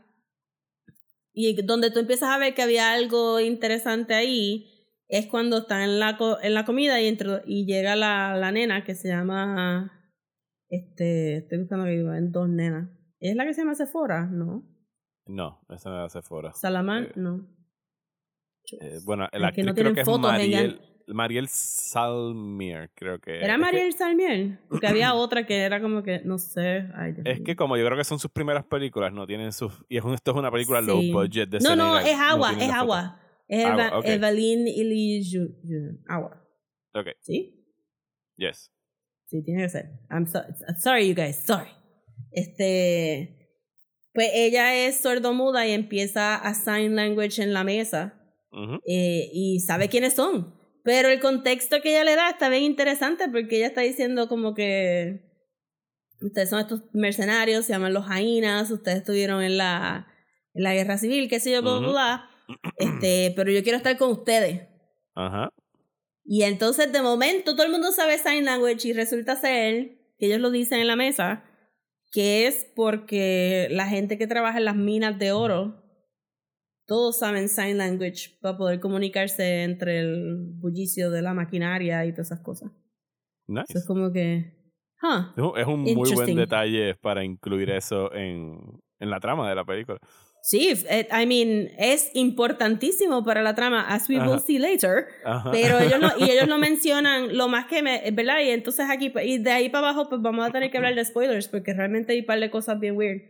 [1.33, 4.71] Y donde tú empiezas a ver que había algo interesante ahí,
[5.09, 7.17] es cuando están en la, co- en la comida y,
[7.47, 9.91] y llega la, la nena que se llama.
[10.69, 11.39] Este.
[11.39, 12.91] Estoy buscando que en dos nenas.
[13.21, 14.27] ¿Es la que se llama Sephora?
[14.27, 14.63] No.
[15.25, 16.53] No, esa no era Sephora.
[16.53, 17.49] Salaman, Eh, no.
[18.81, 23.53] Eh, bueno, que actriz no creo que es Mariel, Mariel Salmier, creo que ¿Era es
[23.53, 24.59] que- Mariel Salmiel?
[24.69, 26.89] Porque había otra que era como que, no sé.
[26.95, 29.73] Ay, Es que como yo creo que son sus primeras películas, no tienen sus...
[29.89, 30.87] Y esto es una película Sí.
[30.87, 33.21] low budget de No, no, es agua, tienen es agua.
[33.49, 34.05] Es Agua, Eva- ok.
[34.07, 36.43] Evelyn Illy Ju- Ju- Agua.
[36.95, 37.65] Ok, ¿Sí?
[38.37, 38.73] yes.
[39.27, 39.87] Sí, tiene que ser.
[40.11, 40.43] I'm so-
[40.81, 41.69] sorry, you guys, sorry.
[42.33, 43.33] Este.
[44.15, 48.15] Pues ella es sordomuda y empieza a sign language en la mesa.
[48.87, 50.55] Eh, y sabe quiénes son.
[50.83, 54.55] Pero el contexto que ella le da está bien interesante porque ella está diciendo como
[54.55, 55.21] que
[56.21, 60.07] ustedes son estos mercenarios, se llaman los Jainas, ustedes estuvieron en la,
[60.55, 61.91] en la guerra civil, qué sé yo, bla, bla, Ujú.
[61.93, 62.31] bla.
[62.79, 64.69] Este, pero yo quiero estar con ustedes.
[65.15, 65.51] Ajá.
[66.25, 70.41] Y entonces de momento todo el mundo sabe sign language y resulta ser que ellos
[70.41, 71.45] lo dicen en la mesa
[72.13, 75.83] que es porque la gente que trabaja en las minas de oro
[76.87, 82.29] todos saben sign language para poder comunicarse entre el bullicio de la maquinaria y todas
[82.29, 82.71] esas cosas.
[83.49, 83.67] Nice.
[83.69, 84.53] Eso es como que
[85.03, 88.59] huh, Es un- muy buen detalle para incluir eso en,
[88.99, 89.99] en la trama de la película.
[90.43, 94.39] Sí, eh, I mean, es importantísimo para la trama, as we will Ajá.
[94.39, 95.07] see later.
[95.25, 95.51] Ajá.
[95.51, 98.41] Pero ellos no, y ellos lo mencionan lo más que me, ¿verdad?
[98.45, 101.05] Y entonces aquí, y de ahí para abajo, pues vamos a tener que hablar de
[101.05, 103.23] spoilers, porque realmente hay un par de cosas bien weird.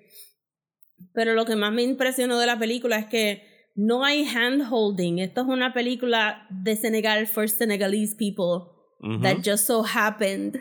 [1.12, 5.18] Pero lo que más me impresionó de la película es que no hay handholding.
[5.18, 9.22] Esto es una película de Senegal for Senegalese people Ujú.
[9.22, 10.58] that just so happened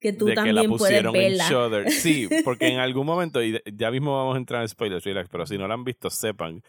[0.00, 1.48] que tú de que la también puedes pusieron en verla.
[1.48, 1.90] Shudder.
[1.90, 5.46] Sí, porque en algún momento, y ya mismo vamos a entrar en spoilers, relax, pero
[5.46, 6.62] si no la han visto, sepan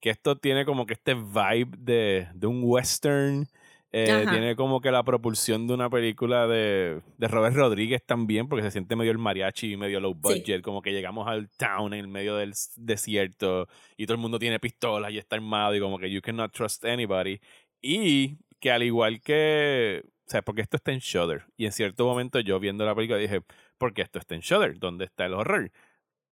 [0.00, 3.48] que esto tiene como que este vibe de, de un western.
[3.92, 8.62] Eh, tiene como que la propulsión de una película de, de Robert Rodríguez también, porque
[8.62, 12.08] se siente medio el mariachi, medio low budget, como que llegamos al town en el
[12.08, 16.10] medio del desierto y todo el mundo tiene pistolas y está armado y como que
[16.10, 17.40] you cannot trust anybody.
[17.80, 21.44] Y que al igual que, o sea, porque esto está en Shudder.
[21.56, 23.42] Y en cierto momento yo viendo la película dije,
[23.78, 24.78] ¿por qué esto está en Shudder?
[24.78, 25.70] ¿Dónde está el horror?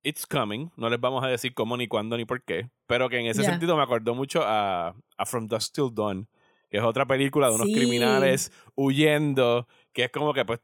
[0.03, 0.69] It's coming.
[0.77, 2.69] No les vamos a decir cómo, ni cuándo, ni por qué.
[2.87, 6.29] Pero que en ese sentido me acordó mucho a, a From Dusk Till Dawn,
[6.75, 7.73] que es otra película de unos Sí.
[7.75, 10.59] criminales huyendo, que es como que pues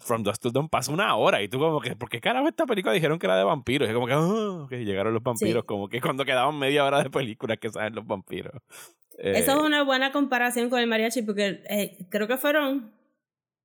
[0.00, 2.66] From Dusk Till Dawn pasa una hora y tú como que, ¿por qué carajo esta
[2.66, 3.88] película dijeron que era de vampiros?
[3.88, 5.66] Y es como que, ah, ok, llegaron los vampiros, Sí.
[5.66, 8.52] como que cuando quedaban media hora de película que salen los vampiros.
[9.16, 12.92] Eso Eh, es una buena comparación con el mariachi porque eh, creo que fueron,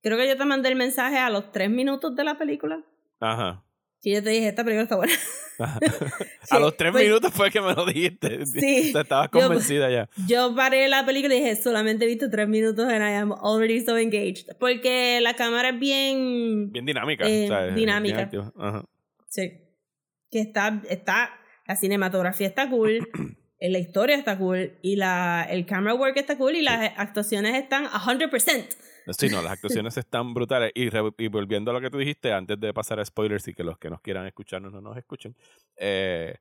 [0.01, 2.81] creo que yo te mandé el mensaje a los tres minutos de la película.
[3.19, 3.61] Ajá.
[4.01, 5.13] Y yo te dije, esta película está buena.
[5.59, 8.45] Sí, a los tres pues- minutos fue que me lo dijiste.
[8.45, 10.09] Sí, Te estabas yo- convencida ya.
[10.25, 13.81] Yo paré la película y dije, solamente he visto tres minutos and I am already
[13.81, 14.55] so engaged.
[14.57, 16.71] Porque la cámara es bien...
[16.71, 17.27] Bien dinámica.
[17.27, 18.21] Eh, bien dinámica.
[18.21, 18.53] activa.
[18.57, 18.85] Ajá.
[19.27, 19.51] Sí.
[20.31, 21.31] Que está, está,
[21.67, 23.05] la cinematografía está cool,
[23.59, 27.85] la historia está cool, y la, el camera work está cool, y las actuaciones están
[27.85, 28.65] 100%.
[29.17, 30.71] Sí, no, las actuaciones están brutales.
[30.75, 33.53] Y, re- y volviendo a lo que tú dijiste, antes de pasar a spoilers y
[33.53, 35.35] que los que nos quieran escucharnos no nos escuchen,
[35.77, 36.35] eh,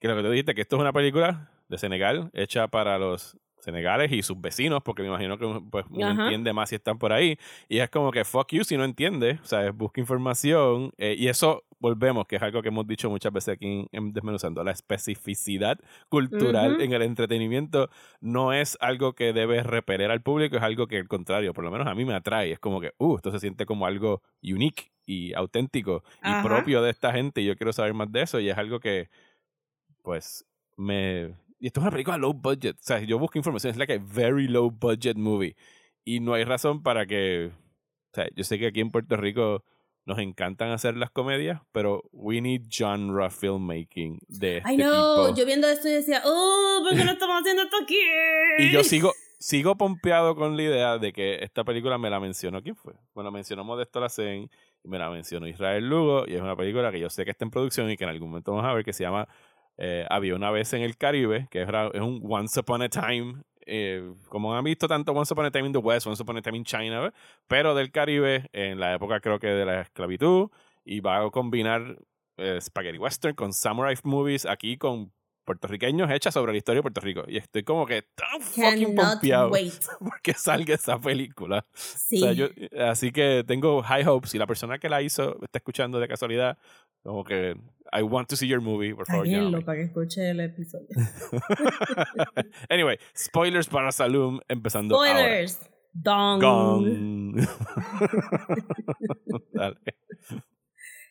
[0.00, 3.36] que lo que tú dijiste, que esto es una película de Senegal, hecha para los
[3.60, 7.12] senegales y sus vecinos, porque me imagino que pues, uno entiende más si están por
[7.12, 7.38] ahí.
[7.68, 10.92] Y es como que fuck you si no entiendes, o sea, busca información.
[10.98, 14.12] eh, y eso, volvemos, que es algo que hemos dicho muchas veces aquí en, en
[14.12, 15.78] Desmenuzando, la especificidad
[16.08, 16.82] cultural Ujú.
[16.82, 17.88] en el entretenimiento
[18.20, 21.70] no es algo que debe repeler al público, es algo que al contrario, por lo
[21.70, 22.52] menos a mí me atrae.
[22.52, 26.42] Es como que, uh, esto se siente como algo unique y auténtico y Ajá.
[26.42, 29.08] propio de esta gente y yo quiero saber más de eso y es algo que,
[30.02, 30.44] pues,
[30.76, 31.34] me...
[31.58, 33.98] Y esto es una película low budget, o sea, yo busco información, es like a
[34.00, 35.56] very low budget movie
[36.04, 39.64] y no hay razón para que, o sea, yo sé que aquí en Puerto Rico
[40.06, 45.36] nos encantan hacer las comedias, pero we need genre filmmaking de este I know, tipo.
[45.36, 47.98] yo viendo esto y decía, oh, ¿por qué no estamos haciendo esto aquí?
[48.58, 52.62] Y yo sigo, sigo pompeado con la idea de que esta película me la mencionó.
[52.62, 52.94] ¿Quién fue?
[53.12, 54.48] Bueno, mencionó Modesto Lacen
[54.84, 56.24] me la mencionó Israel Lugo.
[56.26, 58.30] Y es una película que yo sé que está en producción y que en algún
[58.30, 59.28] momento vamos a ver que se llama
[59.78, 62.88] eh, Había una vez en el Caribe, que es, ra- es un Once Upon a
[62.88, 63.42] Time.
[63.70, 66.42] eh, como han visto tanto Once Upon a Time in the West, Once Upon a
[66.42, 67.12] Time in China,
[67.46, 70.50] pero del Caribe en la época creo que de la esclavitud
[70.84, 71.98] y va a combinar
[72.38, 75.12] eh, Spaghetti Western con Samurai Movies aquí con
[75.48, 77.24] puertorriqueños hechas sobre la historia de Puerto Rico.
[77.26, 79.72] Y estoy como que tan fucking Cannot pompeado wait.
[79.98, 81.64] porque salga esa película.
[81.72, 82.18] Sí.
[82.18, 82.48] O sea, yo,
[82.84, 84.34] así que tengo high hopes.
[84.34, 86.58] Y la persona que la hizo está escuchando de casualidad,
[87.02, 87.56] como que
[87.90, 89.26] I want to see your movie, por favor.
[89.26, 89.62] Llámame.
[89.62, 90.88] para que escuche el episodio.
[92.68, 95.12] anyway, spoilers para Salum empezando ahora.
[95.12, 95.70] Spoilers.
[95.94, 96.42] Dong.
[96.42, 97.36] Gong.
[99.54, 99.78] Dale.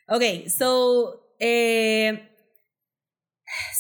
[0.10, 2.37] Ok, so, eh,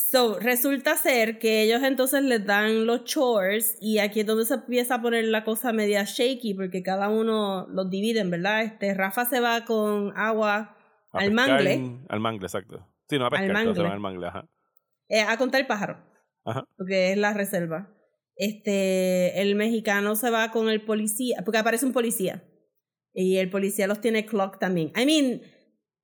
[0.09, 4.55] so, resulta ser que ellos entonces les dan los chores y aquí es donde se
[4.55, 8.63] empieza a poner la cosa media shaky porque cada uno los dividen, ¿verdad?
[8.63, 10.75] Este, Rafa se va con agua
[11.11, 12.87] A al pescar- mangle, Al mangle, exacto.
[13.09, 13.83] Sí, no a pescar, se mangle.
[13.83, 14.49] van al mangle, ajá.
[15.09, 15.97] eh, a contar pájaro,
[16.45, 16.63] Ajá.
[16.77, 17.93] porque es la reserva.
[18.35, 22.43] Este, el mexicano se va con el policía, porque aparece un policía
[23.13, 24.91] y el policía los tiene clock también.
[24.95, 25.41] I mean,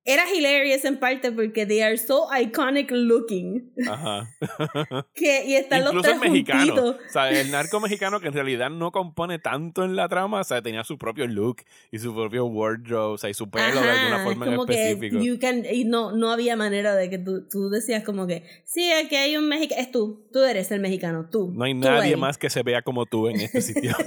[0.05, 3.71] era hilarious en parte porque they are so iconic looking.
[3.87, 4.29] Ajá.
[5.13, 6.59] que, y están Incluso los tres el mexicano.
[6.75, 6.95] juntitos.
[7.07, 10.43] O sea, el narco mexicano que en realidad no compone tanto en la trama, o
[10.43, 11.57] sea, tenía su propio look
[11.91, 14.55] y su propio wardrobe, o sea, y su pelo de alguna Ajá, forma es en
[14.57, 15.23] como que específico.
[15.23, 18.91] you can, y no, no había manera de que tú, tú decías como que, sí,
[18.91, 21.51] aquí hay un mexicano, es tú, tú eres el mexicano, tú.
[21.55, 22.19] No hay tú nadie ahí.
[22.19, 23.95] más que se vea como tú en este sitio.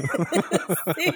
[0.96, 1.12] Sí.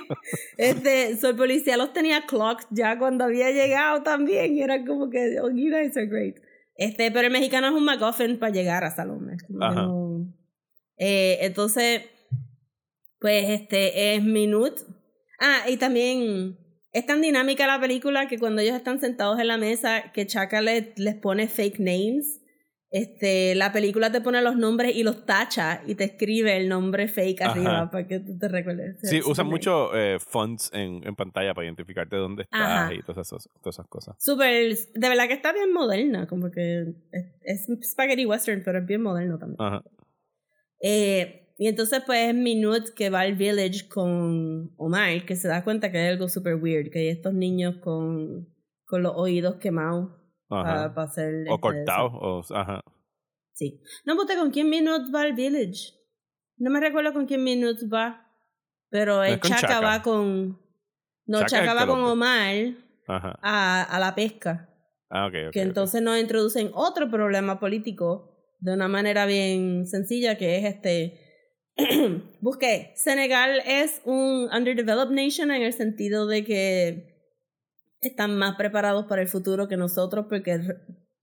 [0.57, 5.11] Este, so el policía los tenía clocked ya cuando había llegado también, y era como
[5.11, 6.37] que, oh, you guys are great.
[6.77, 9.37] Este, pero el mexicano es un MacGuffin para llegar a Salome.
[9.49, 10.35] no-
[10.97, 12.03] Eh, entonces,
[13.19, 14.83] pues este es Minute.
[15.39, 16.59] Ah, y también
[16.93, 20.61] es tan dinámica la película que cuando ellos están sentados en la mesa, que Chaka
[20.61, 22.40] les, les pone fake names.
[22.93, 27.07] Este, la película te pone los nombres y los tacha y te escribe el nombre
[27.07, 27.53] fake Ajá.
[27.53, 28.97] arriba para que tú te recuerdes.
[29.03, 32.95] Sí, usan mucho eh, fonts en, en pantalla para identificarte dónde estás Ajá.
[32.95, 34.17] y todas esas, todas esas cosas.
[34.19, 38.87] Súper, de verdad que está bien moderna, como que es, es spaghetti western, pero es
[38.87, 39.61] bien moderno también.
[39.61, 39.85] Ajá.
[40.83, 45.63] Eh, y entonces pues es Minute que va al village con Omar, que se da
[45.63, 48.49] cuenta que hay algo súper weird, que hay estos niños con,
[48.85, 50.20] con los oídos quemados
[50.51, 50.95] Ajá.
[50.95, 51.47] para hacer...
[51.49, 52.83] o este, cortados, o, ajá.
[53.53, 53.83] Sí.
[54.05, 55.95] No, puta, ¿con quién Minute va al village?
[56.57, 58.27] No me recuerdo con quién Minute va,
[58.89, 59.81] pero el Chaka, Chaka.
[59.81, 60.61] va con...
[61.27, 62.75] No, Chaka Chaka va con Omar
[63.07, 63.39] Ajá.
[63.43, 64.67] a, a la pesca.
[65.11, 65.53] Ah, ok, ok.
[65.53, 68.31] que entonces nos introducen otro problema político
[68.61, 71.19] de una manera bien sencilla que es este
[72.41, 77.10] busqué Senegal es un underdeveloped nation en el sentido de que
[78.01, 80.61] están más preparados para el futuro que nosotros porque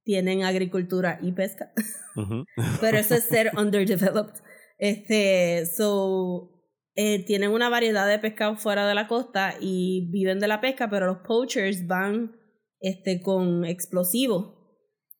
[0.04, 1.72] tienen agricultura y pesca
[2.16, 2.46] Ujú.
[2.82, 4.42] pero eso es ser underdeveloped
[4.78, 6.54] este so
[6.96, 10.90] eh, tienen una variedad de pescado fuera de la costa y viven de la pesca
[10.90, 12.36] pero los poachers van
[12.80, 14.56] este con explosivos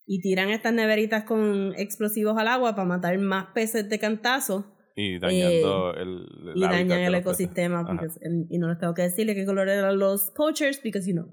[0.06, 5.20] y tiran estas neveritas con explosivos al agua para matar más peces de cantazo Y
[5.20, 7.86] dañando el, el Eh, y dañan el ecosistema
[8.50, 11.28] y no les tengo que decirle qué color eran los poachers because you know.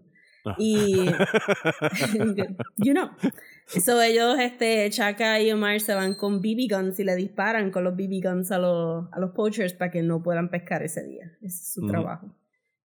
[0.59, 1.07] Y
[2.77, 3.11] you know
[3.67, 7.85] so ellos este Chaka y Omar se van con BB guns y le disparan con
[7.85, 11.33] los BB guns a los a los poachers para que no puedan pescar ese día
[11.43, 12.35] ese es su trabajo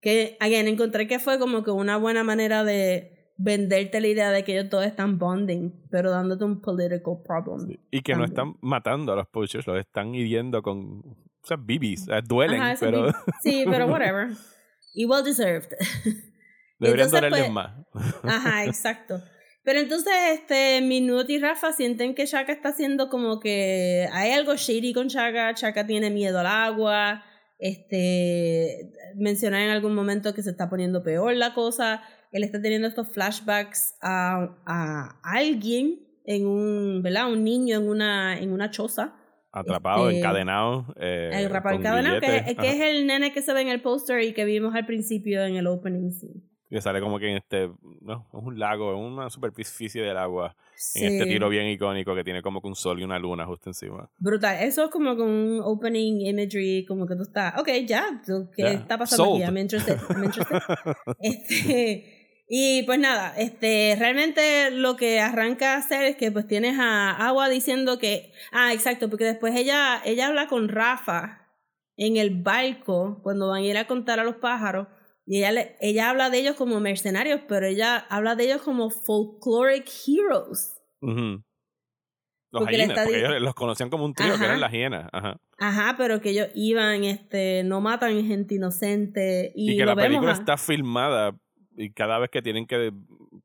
[0.02, 4.44] que again encontré que fue como que una buena manera de venderte la idea de
[4.44, 7.80] que ellos todos están bonding pero dándote un political problem Sí.
[7.92, 8.30] Y que no También.
[8.32, 11.00] están matando a los poachers, los están hiriendo con.
[11.42, 12.08] O sea, bibis.
[12.10, 14.28] eh, duelen, Ajá, pero sí pero whatever
[14.94, 15.70] y well deserved
[16.80, 17.72] deberían dolerles pues, más.
[18.24, 19.22] Ajá, exacto.
[19.64, 24.56] Pero entonces, este, Minut y Rafa sienten que Chaka está haciendo como que hay algo
[24.56, 27.24] shady con Chaka, Chaka tiene miedo al agua,
[27.60, 32.02] este, menciona en algún momento que se está poniendo peor la cosa,
[32.32, 37.32] él está teniendo estos flashbacks a, a alguien en un, ¿verdad?
[37.32, 39.20] Un niño en una, en una choza,
[39.52, 40.86] Atrapado, este, encadenado.
[41.00, 44.34] Eh, con encadenado, que, que es el nene que se ve en el póster y
[44.34, 46.49] que vimos al principio en el opening scene.
[46.70, 47.72] Que sale como que en este.
[48.02, 50.56] No, es un lago, en una superficie del agua.
[50.76, 51.04] Sí.
[51.04, 53.72] En este tiro bien icónico que tiene como que un sol y una luna justo
[53.72, 54.10] encima.
[54.20, 54.64] Brutal.
[54.64, 58.74] Eso es como con un opening imagery, como que tú estás, ok, ya, tú, ¿qué
[58.74, 59.42] está pasando Sold.
[59.42, 59.44] aquí?
[59.46, 60.62] I'm interested, interested.
[61.20, 66.80] este, y pues nada, este, realmente lo que arranca a hacer es que pues tienes
[66.80, 71.48] a Agua diciendo que, ah, exacto, porque después ella, ella habla con Rafa
[71.98, 74.88] en el barco cuando van a ir a contar a los pájaros.
[75.32, 78.90] Y ella, le- ella habla de ellos como mercenarios, pero ella habla de ellos como
[78.90, 80.82] folkloric heroes.
[82.52, 85.08] Los Porque porque ellos los conocían como un trío, que eran las hienas.
[85.14, 85.38] Ajá.
[85.60, 89.52] Ajá, pero que ellos iban, este, no matan gente inocente.
[89.56, 91.38] Y, Y, que la película a- está filmada
[91.78, 92.92] y cada vez que tienen que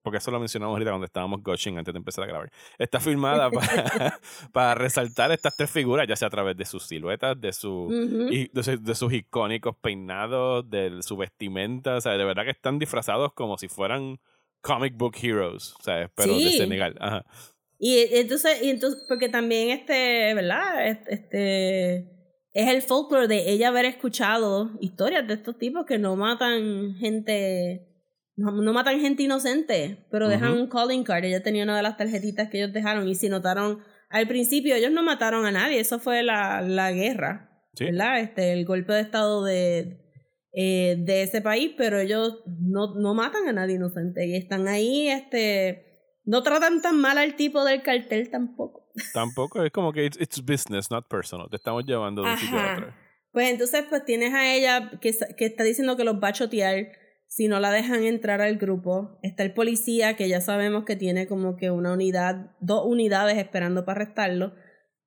[0.05, 3.51] porque eso lo mencionamos ahorita cuando estábamos gushing antes de empezar a grabar está filmada
[3.51, 4.21] para,
[4.53, 7.89] para resaltar estas tres figuras ya sea a través de sus siluetas de su
[8.31, 12.79] y de, de sus icónicos peinados de su vestimenta o sea de verdad que están
[12.79, 14.21] disfrazados como si fueran
[14.61, 16.09] comic book heroes ¿sabes?
[16.15, 16.59] pero de Sí.
[16.59, 17.25] Senegal Ajá.
[17.77, 20.87] Y entonces, y entonces, porque también este, ¿verdad?
[20.87, 21.97] Es- Este
[22.55, 27.85] es el folklore de ella haber escuchado historias de estos tipos que no matan gente,
[28.37, 31.25] no, no matan gente inocente, pero dejan un calling card.
[31.25, 33.81] Ella tenía una de las tarjetitas que ellos dejaron y si notaron
[34.11, 37.87] al principio ellos no mataron a nadie, eso fue la, la guerra, Sí.
[37.87, 38.21] ¿verdad?
[38.21, 39.99] Este, el golpe de estado de,
[40.53, 45.09] eh, de ese país, pero ellos no, no matan a nadie inocente y están ahí,
[45.09, 45.85] este,
[46.25, 48.89] no tratan tan mal al tipo del cartel tampoco.
[49.13, 52.59] tampoco es como que it's, it's business not personal te estamos llevando de un sitio
[52.61, 52.95] a otro
[53.33, 56.87] Pues entonces pues tienes a ella que, que está diciendo que los va a chotear
[57.35, 59.19] si no la dejan entrar al grupo.
[59.23, 63.85] Está el policía que ya sabemos que tiene como que una unidad, dos unidades esperando
[63.85, 64.55] para arrestarlo.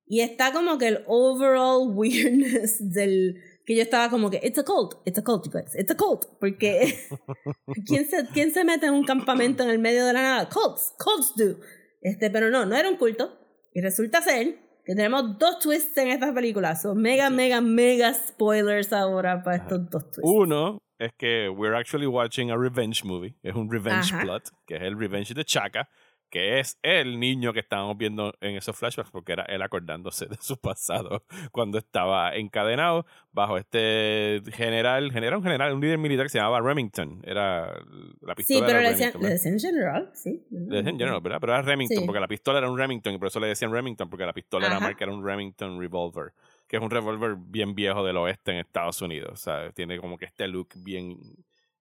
[0.04, 4.62] Y está como que el overall weirdness del que yo estaba como que it's a
[4.62, 6.94] cult, it's a cult, you guys, it's a cult, porque
[7.86, 10.48] ¿quién se, ¿quién se mete en un campamento en el medio de la nada?
[10.50, 11.58] Cults, cults do.
[12.02, 13.38] Este, pero no, no era un culto.
[13.72, 16.76] Y resulta ser que tenemos dos twists en esta película.
[16.76, 20.22] Son mega, mega, mega spoilers ahora para estos dos twists.
[20.22, 23.34] Uno es que we're actually watching a revenge movie.
[23.42, 25.88] Es un revenge plot, que es el revenge de Chaka,
[26.30, 30.36] que es el niño que estábamos viendo en esos flashbacks, porque era él acordándose de
[30.38, 36.30] su pasado cuando estaba encadenado bajo este general, general, un general, un líder militar que
[36.30, 37.22] se llamaba Remington.
[37.24, 37.72] Era
[38.20, 38.58] la pistola.
[38.58, 39.12] Sí, pero le decían,
[39.58, 40.44] general, sí.
[40.50, 41.38] Le decían general, ¿verdad?
[41.40, 42.04] Pero era Remington, Sí.
[42.04, 44.66] porque la pistola era un Remington y por eso le decían Remington, porque la pistola
[44.66, 46.32] era marca, era un Remington Revolver,
[46.68, 49.30] que es un revólver bien viejo del oeste en Estados Unidos.
[49.32, 51.18] O sea, tiene como que este look bien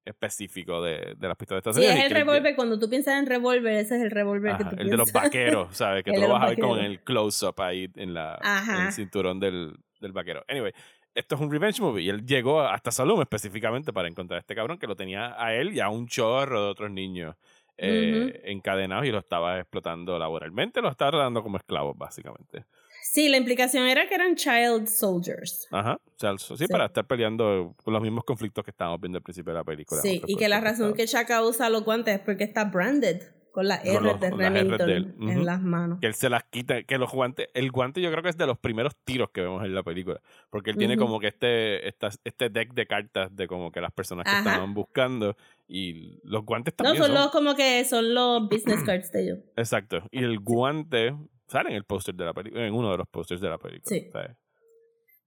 [0.06, 1.98] específico de, de las pistolas de Estados Sí, Unidos.
[1.98, 4.76] es y el revólver, cuando tú piensas en revólver, ese es el revólver que tú
[4.78, 6.04] el de los vaqueros, ¿sabes?
[6.06, 6.80] Que tú lo vas a ver vaqueros.
[6.86, 10.46] el close-up ahí en, la, en el cinturón del, del vaquero.
[10.48, 10.72] Anyway,
[11.14, 14.56] esto es un revenge movie y él llegó hasta Salum específicamente para encontrar a este
[14.56, 17.36] cabrón que lo tenía a él y a un chorro de otros niños
[17.78, 22.66] eh, encadenados y lo estaba explotando laboralmente, lo estaba tratando como esclavos, básicamente.
[23.04, 25.68] Sí, la implicación era que eran child soldiers.
[25.72, 25.96] Ajá.
[26.06, 26.68] O sea, sí, Sí.
[26.68, 30.02] para estar peleando con los mismos conflictos que estábamos viendo al principio de la película.
[30.02, 33.22] Sí, y que la razón que Chaka usa los guantes es porque está branded
[33.52, 35.44] con las R de Remington en Ujú.
[35.44, 36.00] las manos.
[36.00, 38.46] que él se las quita, que los guantes, el guante yo creo que es de
[38.46, 40.22] los primeros tiros que vemos en la película,
[40.52, 41.06] porque él tiene Ujú.
[41.06, 44.48] como que este, estas- este deck de cartas de como que las personas que Ajá.
[44.52, 45.36] estaban buscando
[45.68, 49.24] y los guantes No, también son son, los como que son los business cards de
[49.24, 49.40] ellos.
[49.56, 51.16] exacto, y el guante
[51.48, 53.96] sale en el póster de la película, en uno de los pósters de la película,
[53.96, 54.10] Sí.
[54.12, 54.38] ¿sabes?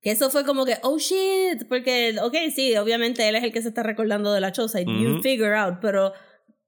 [0.03, 3.61] Que eso fue como que, oh shit, porque, ok, sí, obviamente él es el que
[3.61, 6.13] se está recordando de la choza y you figure out, pero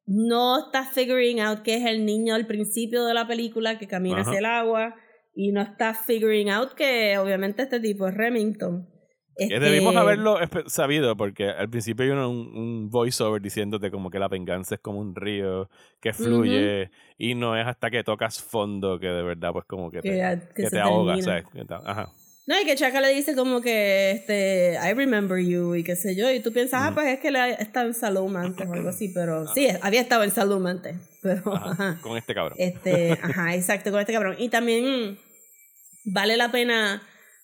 [0.04, 4.20] no está figuring out que es el niño al principio de la película que camina
[4.20, 4.30] Ajá.
[4.30, 4.96] hacia el agua
[5.34, 8.86] y no está figuring out que obviamente este tipo es Remington.
[9.36, 14.28] Este, debimos haberlo sabido porque al principio hay un, un voiceover diciéndote como que la
[14.28, 15.70] venganza es como un río
[16.00, 20.02] que fluye y no es hasta que tocas fondo que de verdad pues como que
[20.02, 21.20] te, Que que que te ahoga.
[21.22, 21.44] ¿sabes?
[21.84, 22.12] Ajá.
[22.44, 26.16] No, y que Chaka le dice como que, este, I remember you y qué sé
[26.16, 26.94] yo, y tú piensas, ah, Ujú.
[26.96, 30.24] pues es que le estaba en Salum antes o algo así, pero sí, había estado
[30.24, 31.98] en Salum antes, pero, Ajá, ajá.
[32.02, 32.56] con este cabrón.
[32.58, 34.34] Este, ajá, exacto, con este cabrón.
[34.40, 35.18] Y también
[36.04, 37.00] vale la pena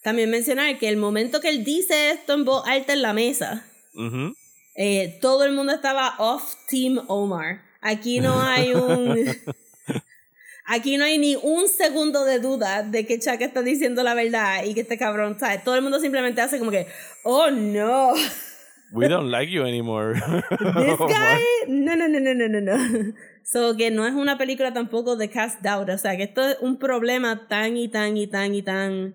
[0.08, 3.66] también mencionar que el momento que él dice esto en voz alta en la mesa,
[3.94, 4.34] Ujú.
[4.74, 7.60] eh, todo el mundo estaba off Team Omar.
[7.82, 9.26] Aquí no hay un...
[10.64, 14.64] Aquí no hay ni un segundo de duda de que Chaka está diciendo la verdad
[14.64, 15.62] y que este cabrón, ¿sabes?
[15.62, 16.86] Todo el mundo simplemente hace como que,
[17.24, 18.12] oh no,
[18.92, 20.14] We don't like you anymore.
[20.50, 23.12] this guy, no, no, no, no, no, no, no.
[23.44, 26.56] So que no es una película tampoco de cast doubt, o sea que esto es
[26.60, 29.14] un problema tan y tan y tan y tan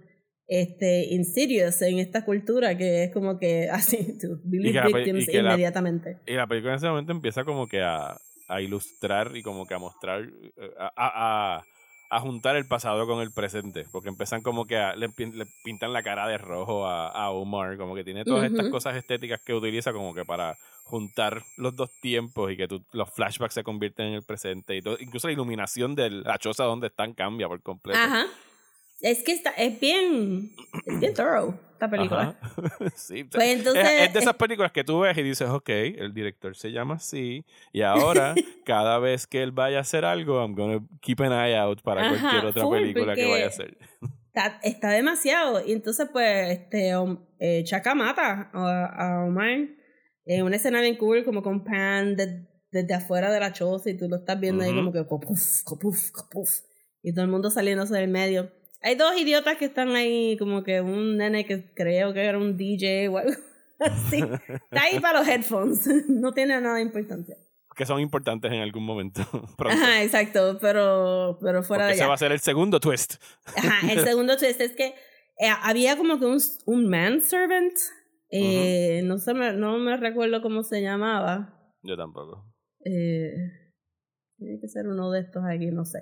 [0.62, 5.26] este insidious en esta cultura que es como que así, to believe pe- y victims
[5.28, 6.18] que la- inmediatamente.
[6.26, 9.74] y la película en ese momento empieza como que a, a ilustrar y como que
[9.74, 11.64] a mostrar, eh, a, a,
[12.10, 15.45] a- juntar el pasado con el presente, porque empiezan como que a, le, pin- le
[15.64, 19.41] pintan la cara de rojo a, a Omar, como que tiene todas estas cosas estéticas
[19.43, 23.64] que utiliza como que para juntar los dos tiempos y que tú, los flashbacks se
[23.64, 27.47] convierten en el presente y todo, incluso la iluminación de la choza donde están cambia
[27.47, 27.97] por completo.
[27.99, 28.26] Ajá.
[29.04, 32.39] Es que está, es bien, es bien thorough esta película.
[32.95, 36.14] Sí, Pues es- entonces, es, de esas películas que tú ves y dices, ok, el
[36.14, 37.43] director se llama así,
[37.74, 38.34] y ahora
[38.66, 42.01] cada vez que él vaya a hacer algo, I'm gonna keep an eye out para
[42.08, 43.78] Ajá, cualquier otra full, película que vaya a hacer.
[44.34, 45.66] está, está demasiado.
[45.68, 48.86] Y entonces, pues, este, Om- eh, Chaka mata a,
[49.20, 49.68] a Omar
[50.26, 53.97] en una escena bien cool, como con pan de- desde afuera de la choza y
[53.97, 54.80] tú lo estás viendo ahí Ujú.
[54.80, 56.49] como que copuf, copuf, copuf.
[57.04, 58.49] Y todo el mundo saliéndose del medio.
[58.84, 62.58] Hay dos idiotas que están ahí, como que un nene que creo que era un
[62.58, 63.32] DJ o algo
[63.80, 64.18] así.
[64.22, 65.88] Está ahí para los headphones.
[66.10, 67.36] No tiene nada de importancia.
[67.76, 69.22] Que son importantes en algún momento.
[69.58, 69.70] pronto.
[69.82, 72.08] Ajá, exacto, pero, pero fuera Porque de ese allá.
[72.10, 73.16] va a ser el segundo twist.
[73.56, 74.88] Ajá, el segundo twist es que
[75.40, 77.74] eh, había como que un, un manservant.
[78.30, 81.74] Eh, no, sé, me- no me recuerdo cómo se llamaba.
[81.84, 82.54] Yo tampoco.
[82.86, 83.32] Eh,
[84.38, 86.00] tiene que ser uno de estos aquí, no sé.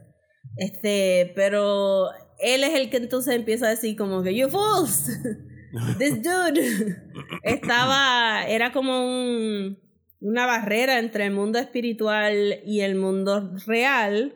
[0.58, 2.08] Este, pero
[2.42, 5.10] él es el que entonces empieza a decir como que, you fools,
[5.98, 6.98] this dude
[7.44, 9.80] estaba, era como un,
[10.20, 14.36] una barrera entre el mundo espiritual y el mundo real.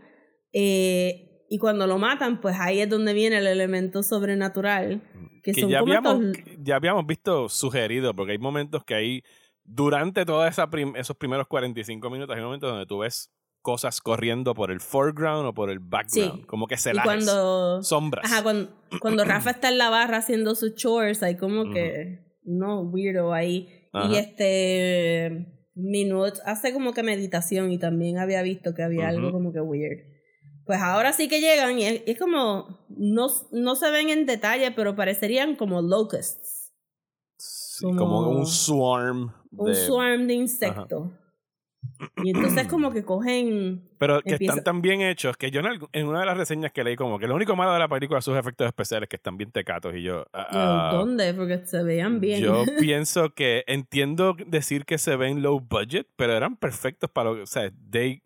[0.54, 5.04] eh, y cuando lo matan, pues ahí es donde viene el elemento sobrenatural.
[5.44, 9.24] Que, Que son ya habíamos, estos- ya habíamos visto sugerido, porque hay momentos que hay
[9.64, 13.32] durante todos esos primeros 45 minutos hay un momento donde tú ves
[13.66, 16.46] cosas corriendo por el foreground o por el background.
[16.46, 18.24] Como que se cuando, sombras.
[18.32, 22.82] Ajá, cuando, cuando, Rafa está en la barra haciendo sus chores, hay como que, no,
[22.82, 23.68] weirdo ahí.
[24.10, 29.52] Y este Minute hace como que meditación y también había visto que había algo como
[29.52, 30.04] que weird.
[30.66, 34.96] Pues ahora sí que llegan y es, como, no, no se ven en detalle, pero
[34.96, 36.72] parecerían como locusts.
[37.82, 39.34] como, un swarm.
[39.52, 41.10] Un swarm de insectos.
[42.24, 43.90] Y entonces como que cogen...
[43.98, 45.62] Pero que están tan bien hechos que yo
[45.94, 48.22] en, una de las reseñas que leí como que lo único malo de la película
[48.22, 50.26] son sus efectos especiales que están bien tecatos y yo...
[50.34, 51.34] Ah, ¿Dónde?
[51.34, 52.42] Porque se veían bien.
[52.42, 57.36] Yo pienso que entiendo decir que se ven low budget, pero eran perfectos para lo
[57.38, 57.42] que...
[57.44, 58.22] O sea, they,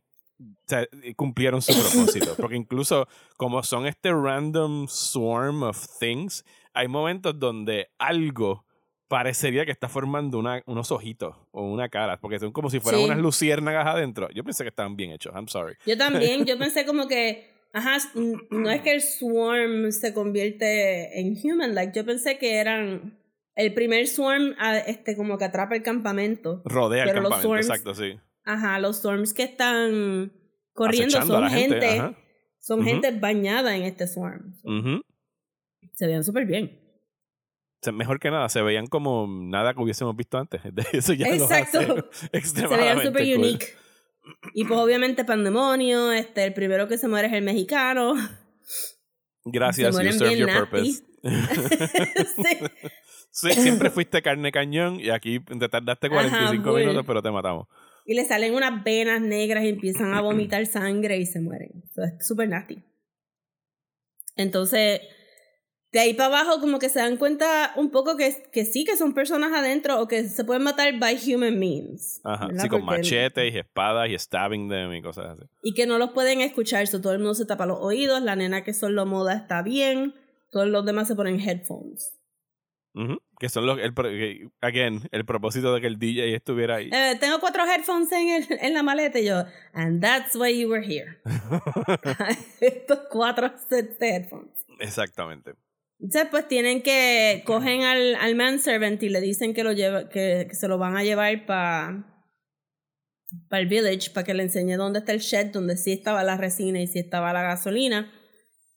[1.15, 2.35] cumplieron su propósito.
[2.37, 3.07] Porque incluso
[3.37, 8.65] como son este random swarm of things, hay momentos donde algo
[9.09, 13.01] parecería que está formando una, unos ojitos o una cara, porque son como si fueran
[13.01, 14.29] unas luciérnagas adentro.
[14.33, 15.75] Yo pensé que estaban bien hechos, I'm sorry.
[15.85, 17.97] Yo también, yo pensé como que, ajá,
[18.51, 23.19] no es que el swarm se convierte en human, like, yo pensé que eran
[23.55, 24.55] el primer swarm,
[24.85, 26.61] este, como que atrapa el campamento.
[26.63, 28.17] Rodea el campamento, exacto, sí.
[28.45, 30.31] Ajá, los swarms que están
[30.73, 32.15] corriendo son gente,
[32.59, 34.53] son gente bañada en este swarm.
[35.93, 36.88] Se veían súper bien
[37.93, 40.61] mejor que nada, se veían como nada que hubiésemos visto antes.
[40.93, 41.79] Eso ya Exacto.
[42.43, 43.67] se veían súper unique.
[44.53, 48.13] Y pues obviamente Pandemonio, este, el primero que se muere es el mexicano.
[49.45, 51.03] Gracias, you serve your purpose.
[53.31, 53.51] sí.
[53.53, 57.67] siempre fuiste carne cañón y aquí te tardaste 45 minutos, pero te matamos.
[58.05, 61.83] Y le salen unas venas negras y empiezan a vomitar sangre y se mueren.
[61.95, 62.83] es súper nasty.
[64.35, 65.01] Entonces,
[65.91, 68.95] de ahí para abajo como que se dan cuenta un poco que, que sí, que
[68.95, 72.21] son personas adentro o que se pueden matar by human means.
[72.23, 75.49] Ajá, sí, con machetes y espadas y stabbing them y cosas así.
[75.63, 78.35] Y que no los pueden escuchar, so, todo el mundo se tapa los oídos, la
[78.35, 80.13] nena que solo moda está bien,
[80.51, 82.15] todos los demás se ponen headphones.
[83.39, 83.93] Que son los, el,
[84.59, 86.89] again, el propósito de que el DJ estuviera ahí.
[86.91, 90.69] Eh, tengo cuatro headphones en, el, en la maleta y yo, and that's why you
[90.69, 91.21] were here.
[92.59, 94.51] Estos cuatro sets de headphones.
[94.79, 95.53] Exactamente.
[95.99, 100.47] Entonces, pues tienen que cogen al, al manservant y le dicen que lo lleva, que,
[100.53, 102.05] se lo van a llevar para
[103.47, 106.35] para el village para que le enseñe dónde está el shed, donde sí estaba la
[106.35, 108.11] resina y sí estaba la gasolina.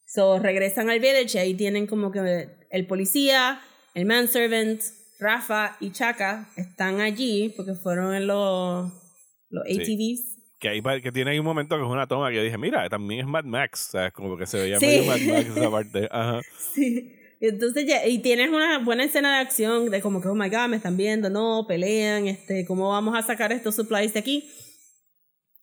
[0.07, 3.61] So regresan al village y ahí tienen como que el policía,
[3.95, 4.83] el manservant,
[5.19, 8.93] Rafa y Chaka están allí porque fueron en los,
[9.49, 10.32] los ATVs
[10.63, 12.89] que, hay, que tiene ahí un momento que es una toma que yo dije, mira,
[12.89, 14.13] también es Mad Max, ¿sabes?
[14.13, 16.09] Como que se veía medio Mad Max esa parte.
[16.11, 16.41] Ajá.
[16.75, 17.19] Sí.
[17.41, 20.69] Entonces ya, y tienes una buena escena de acción de como que, oh my god,
[20.69, 24.49] me están viendo, no, pelean, este, ¿cómo vamos a sacar estos supplies de aquí?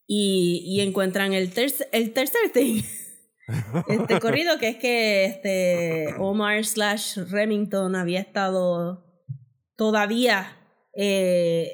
[0.05, 2.83] Y, y encuentran el, tercer el tercer thing.
[3.87, 9.05] este corrido que es que este Omar slash Remington había estado
[9.77, 10.57] todavía
[10.93, 11.71] eh,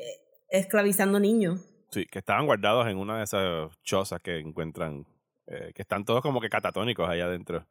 [0.50, 1.75] esclavizando niños.
[1.96, 5.06] Sí, que estaban guardados en una de esas chozas que encuentran,
[5.48, 7.66] eh, que están todos como que catatónicos allá adentro.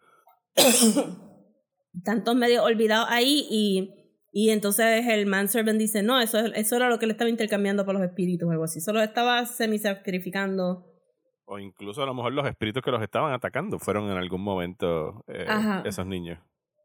[2.05, 3.91] Tantos medio olvidados ahí y,
[4.33, 7.93] y entonces el manservant dice, no, eso, eso era lo que le estaba intercambiando por
[7.93, 8.81] los espíritus o algo así.
[8.81, 10.87] Solo estaba semi-sacrificando.
[11.45, 15.23] O incluso a lo mejor los espíritus que los estaban atacando fueron en algún momento
[15.29, 15.47] eh,
[15.85, 16.39] esos niños.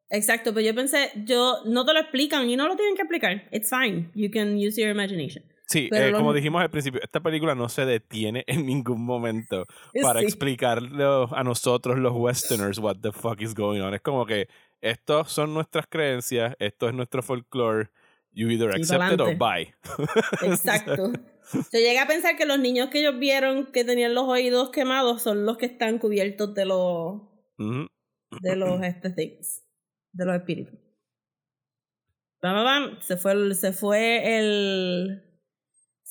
[0.10, 3.48] Exacto, pero yo pensé, yo no te lo explican y no lo tienen que explicar.
[3.54, 4.12] It's fine.
[4.14, 5.49] You can use your imagination.
[5.70, 9.68] Sí, eh, como dijimos al principio, esta película no se detiene en ningún momento
[10.02, 13.94] para explicarlo a nosotros los westerners what the fuck is going on.
[13.94, 14.48] Es como que
[14.82, 17.92] estos son nuestras creencias, esto es nuestro folklore,
[18.32, 19.72] you either accept it or bye.
[20.42, 21.12] Exacto.
[21.54, 25.22] Yo llegué a pensar que los niños que ellos vieron que tenían los oídos quemados
[25.22, 27.22] son los que están cubiertos de los
[27.60, 29.64] de los este things,
[30.14, 30.80] de los espíritus.
[32.42, 35.29] Bam, bam, Se fue se fue el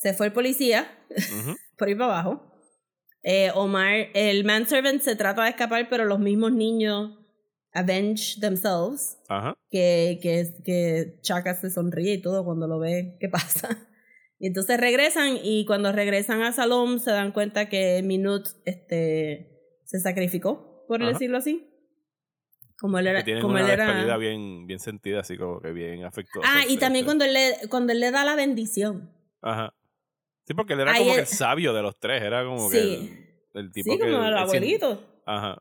[0.00, 0.88] se fue el policía
[1.76, 2.44] por ir para abajo.
[3.22, 7.18] Eh, Omar, el manservant se trata de escapar, pero los mismos niños
[7.72, 9.18] avenge themselves.
[9.70, 13.68] Que, que, que Chaka se sonríe y todo cuando lo ve qué pasa.
[14.40, 19.50] Y entonces regresan y cuando regresan a Salom se dan cuenta que Minut este,
[19.84, 21.68] se sacrificó, por decirlo así.
[22.78, 23.24] Como él era.
[23.40, 24.16] como una él era...
[24.16, 26.48] bien, bien sentida, así como que bien afectuosa.
[26.48, 29.12] Ah, y también cuando él, le, cuando él le da la bendición.
[29.42, 29.74] Ajá.
[30.48, 32.78] Sí, porque él era como que el sabio de los tres, era como que
[33.52, 34.98] el, tipo sí, como el abuelito.
[35.26, 35.58] Ajá.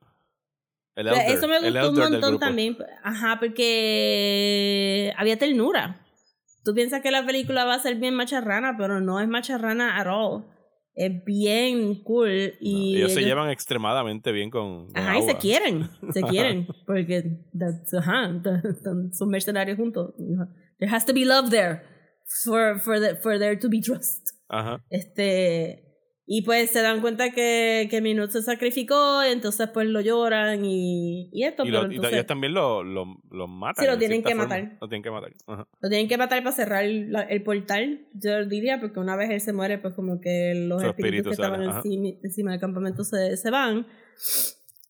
[0.96, 2.78] El elder, Eso me gustó un montón también.
[3.04, 6.06] Ajá, porque había ternura.
[6.64, 10.08] tú piensas que la película va a ser bien macharrana, pero no es macharrana at
[10.08, 10.46] all.
[10.96, 12.54] Es bien cool.
[12.62, 14.88] Y ellos, se llevan extremadamente bien con.
[14.88, 18.42] con Ajá, y se quieren, se quieren, porque that's- ajá,
[19.12, 20.14] son mercenarios juntos.
[20.80, 21.82] There has to be love there
[22.46, 24.37] for, for, the, for there to be trust.
[24.50, 24.84] Ajá.
[24.90, 25.84] Este,
[26.30, 31.30] y pues se dan cuenta que, que Minute se sacrificó, entonces pues lo lloran y,
[31.32, 33.86] y esto, Y, pero lo- y entonces ellos también lo, lo, lo matan.
[33.86, 34.44] Sí, lo tienen que forma.
[34.44, 34.78] matar.
[34.82, 35.32] Lo tienen que matar.
[35.48, 35.68] Ajá.
[35.80, 39.40] lo tienen que matar para cerrar la- el portal, yo diría, porque una vez él
[39.42, 43.04] se muere, pues como que los Su espíritus espíritu que estaban encima, encima del campamento
[43.06, 43.88] se, se van.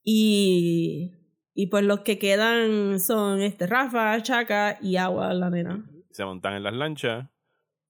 [0.03, 1.11] Y,
[1.53, 5.85] y pues los que quedan son este Rafa, Chaka y Agua, la nena.
[6.11, 7.27] Se montan en las lanchas.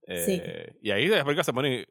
[0.07, 0.77] Eh, Sí.
[0.81, 1.85] Y ahí la película se pone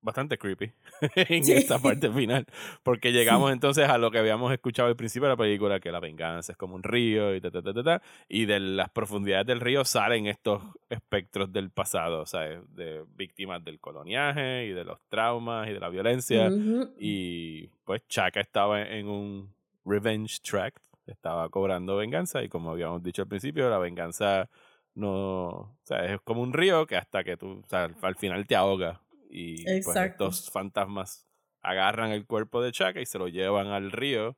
[0.00, 0.70] bastante creepy
[1.16, 1.52] en Sí.
[1.54, 2.44] esta parte final.
[2.82, 5.98] Porque llegamos entonces a lo que habíamos escuchado al principio de la película, que la
[5.98, 9.46] venganza es como un río y ta, ta, ta, ta, ta, y de las profundidades
[9.46, 14.84] del río salen estos espectros del pasado, o sea, de víctimas del coloniaje y de
[14.84, 16.48] los traumas y de la violencia.
[16.48, 16.92] Ujú.
[16.98, 19.54] Y pues Chaka estaba en un
[19.86, 24.50] revenge track, estaba cobrando venganza y como habíamos dicho al principio, la venganza
[24.94, 28.16] no, o sea, es como un río que hasta que tú, o sea, al- al
[28.16, 29.00] final te ahoga
[29.30, 31.26] y pues estos fantasmas
[31.62, 34.36] agarran el cuerpo de Chaka y se lo llevan al río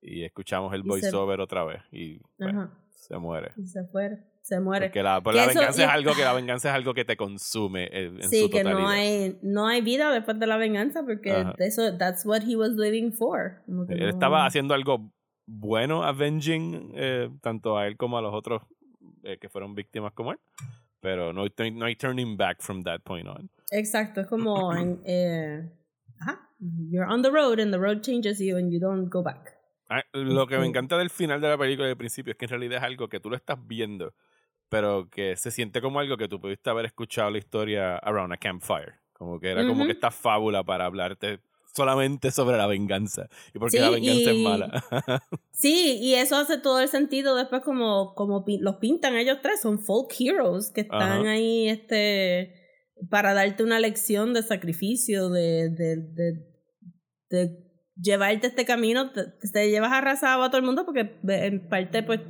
[0.00, 2.54] y escuchamos el se- voiceover otra vez y pues,
[2.90, 3.50] se muere.
[3.56, 4.86] Y se fue, se muere.
[4.86, 6.94] Porque la, pues, Que la eso- venganza y- es algo que la venganza es algo
[6.94, 10.46] que te consume en, en sí, su que no hay, no hay vida después de
[10.46, 11.54] la venganza porque Ajá.
[11.58, 13.62] eso, that's what he was living for.
[13.88, 15.10] Él no- estaba haciendo algo
[15.48, 18.62] bueno, avenging eh, tanto a él como a los otros
[19.26, 20.38] eh, que fueron víctimas como él.
[21.00, 23.50] Pero no, hay- no hay turning back from that point on.
[23.70, 25.70] Exacto, es como en, eh,
[26.20, 26.48] ajá,
[26.90, 29.52] you're on the road and the road changes you and you don't go back.
[29.88, 32.50] Ah, Lo que me encanta del final de la película del principio es que en
[32.50, 34.14] realidad es algo que tú lo estás viendo,
[34.68, 38.36] pero que se siente como algo que tú pudiste haber escuchado la historia around a
[38.36, 38.94] campfire.
[39.12, 39.86] Como que era como Ujú.
[39.86, 41.38] que esta fábula para hablarte
[41.76, 44.84] solamente sobre la venganza y porque Sí, la venganza es mala.
[45.52, 49.78] Sí, y eso hace todo el sentido después como, como los pintan ellos tres, son
[49.78, 51.30] folk heroes que están Ajá.
[51.30, 52.54] ahí este
[53.10, 56.32] para darte una lección de sacrificio, de, de, de,
[57.30, 57.58] de
[57.94, 62.20] llevarte este camino, te, te llevas arrasado a todo el mundo porque en parte pues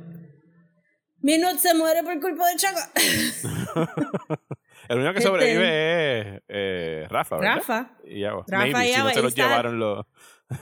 [1.19, 2.91] Minute se muere por culpa de Chaca.
[4.89, 7.55] El único que Este- sobrevive es eh, Rafa, ¿verdad?
[7.55, 7.91] Rafa.
[8.05, 8.45] Y Agua.
[8.47, 10.05] Rafa Maybe, y si no Agua, se los está- llevaron los...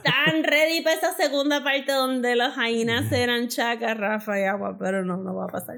[0.02, 5.04] Tan ready para esa segunda parte donde los jainas eran Chaca, Rafa y Agua, pero
[5.04, 5.76] no, no va a pasar.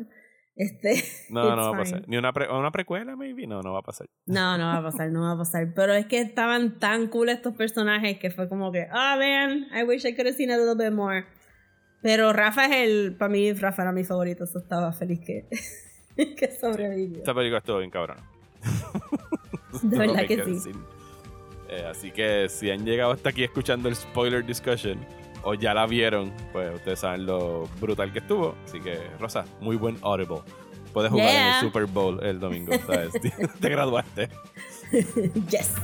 [0.57, 0.95] Este,
[1.31, 2.03] No, no va a pasar.
[2.09, 3.47] Ni una, pre- una precuela, maybe.
[3.47, 4.09] No, no va a pasar.
[4.27, 5.73] No, no va a pasar, no va a pasar.
[5.75, 9.85] Pero es que estaban tan cool estos personajes que fue como que, ah, man, I
[9.85, 11.27] wish I could have seen a little bit more.
[12.03, 15.49] Pero Rafa es el, para mí, Rafa era mi favorito, eso estaba feliz que,
[16.17, 17.19] que sobrevivió.
[17.19, 18.17] Esta película estuvo bien cabrón.
[19.83, 20.73] De verdad que sí.
[21.69, 24.99] Eh, así que si han llegado hasta aquí escuchando el spoiler discussion
[25.43, 28.55] o ya la vieron, pues ustedes saben lo brutal que estuvo.
[28.65, 30.41] Así que, Rosa, muy buen Audible.
[30.93, 33.13] Puedes jugar en el Super Bowl el domingo, ¿sabes?
[33.61, 34.29] Te graduaste.
[35.51, 35.75] Yes.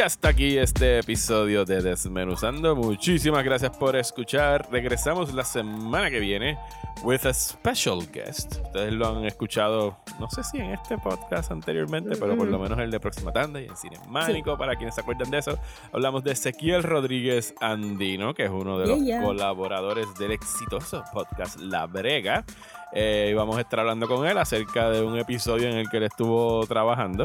[0.00, 2.74] Y hasta aquí este episodio de Desmenuzando.
[2.74, 4.66] Muchísimas gracias por escuchar.
[4.72, 6.56] Regresamos la semana que viene
[7.02, 8.56] with a special guest.
[8.64, 12.78] Ustedes lo han escuchado, no sé si en este podcast anteriormente, pero por lo menos
[12.78, 15.58] el de Próxima Tanda y en Cinemánico, para quienes se acuerdan de eso.
[15.92, 19.22] Hablamos de Ezequiel Rodríguez Andino, que es uno de los Yeah, yeah.
[19.22, 22.46] colaboradores del exitoso podcast La Brega.
[22.92, 25.98] Eh, y vamos a estar hablando con él acerca de un episodio en el que
[25.98, 27.24] él estuvo trabajando.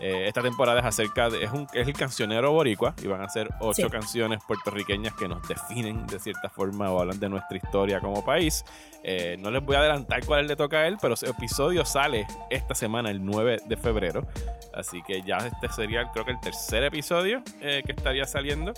[0.00, 1.44] Eh, esta temporada es acerca de.
[1.44, 3.90] Es, un, es el cancionero boricua y van a ser ocho Sí.
[3.90, 8.64] canciones puertorriqueñas que nos definen de cierta forma o hablan de nuestra historia como país.
[9.04, 12.26] Eh, no les voy a adelantar cuál le toca a él, pero ese episodio sale
[12.50, 14.26] esta semana, el 9 de febrero.
[14.74, 18.72] Así que ya este sería, creo que el tercer episodio eh, que estaría saliendo.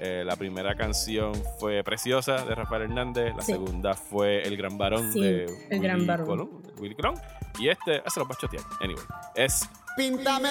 [0.00, 3.34] Eh, la primera canción fue Preciosa de Rafael Hernández.
[3.36, 3.52] La Sí.
[3.52, 6.26] segunda fue El Gran Varón Sí, de El Gran Willy Varón.
[6.26, 7.14] Colón, Willy Colón.
[7.58, 8.62] Y este, se lo va a chotear.
[8.80, 9.02] Anyway,
[9.34, 10.50] es Píntame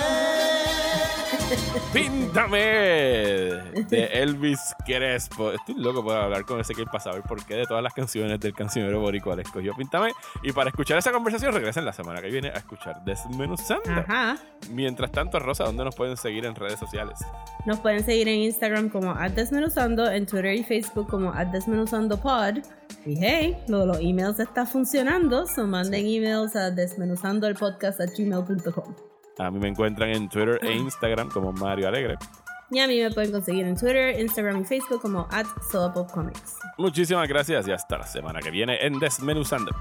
[1.94, 5.52] Píntame de Elvis Crespo.
[5.52, 8.40] Estoy loco por hablar con ese que para saber por qué de todas las canciones
[8.40, 10.12] del cancionero boricua le escogió Píntame.
[10.44, 13.90] Y para escuchar esa conversación regresen la semana que viene a escuchar Desmenuzando.
[13.90, 14.38] Ajá.
[14.72, 17.20] Mientras tanto, Rosa, ¿dónde nos pueden seguir en redes sociales?
[17.66, 22.58] Nos pueden seguir en Instagram como Desmenuzando, en Twitter y Facebook como @desmenuzandopod.
[23.06, 29.07] Y hey, lo de los emails está funcionando, so manden emails a desmenuzandoelpodcast@gmail.com.
[29.40, 32.18] A mí me encuentran en Twitter e Instagram como Mario Alegre.
[32.70, 35.46] Y a mí me pueden conseguir en Twitter, Instagram y Facebook como at
[36.14, 36.58] Comics.
[36.78, 39.72] Muchísimas gracias y hasta la semana que viene en Desmenuzando.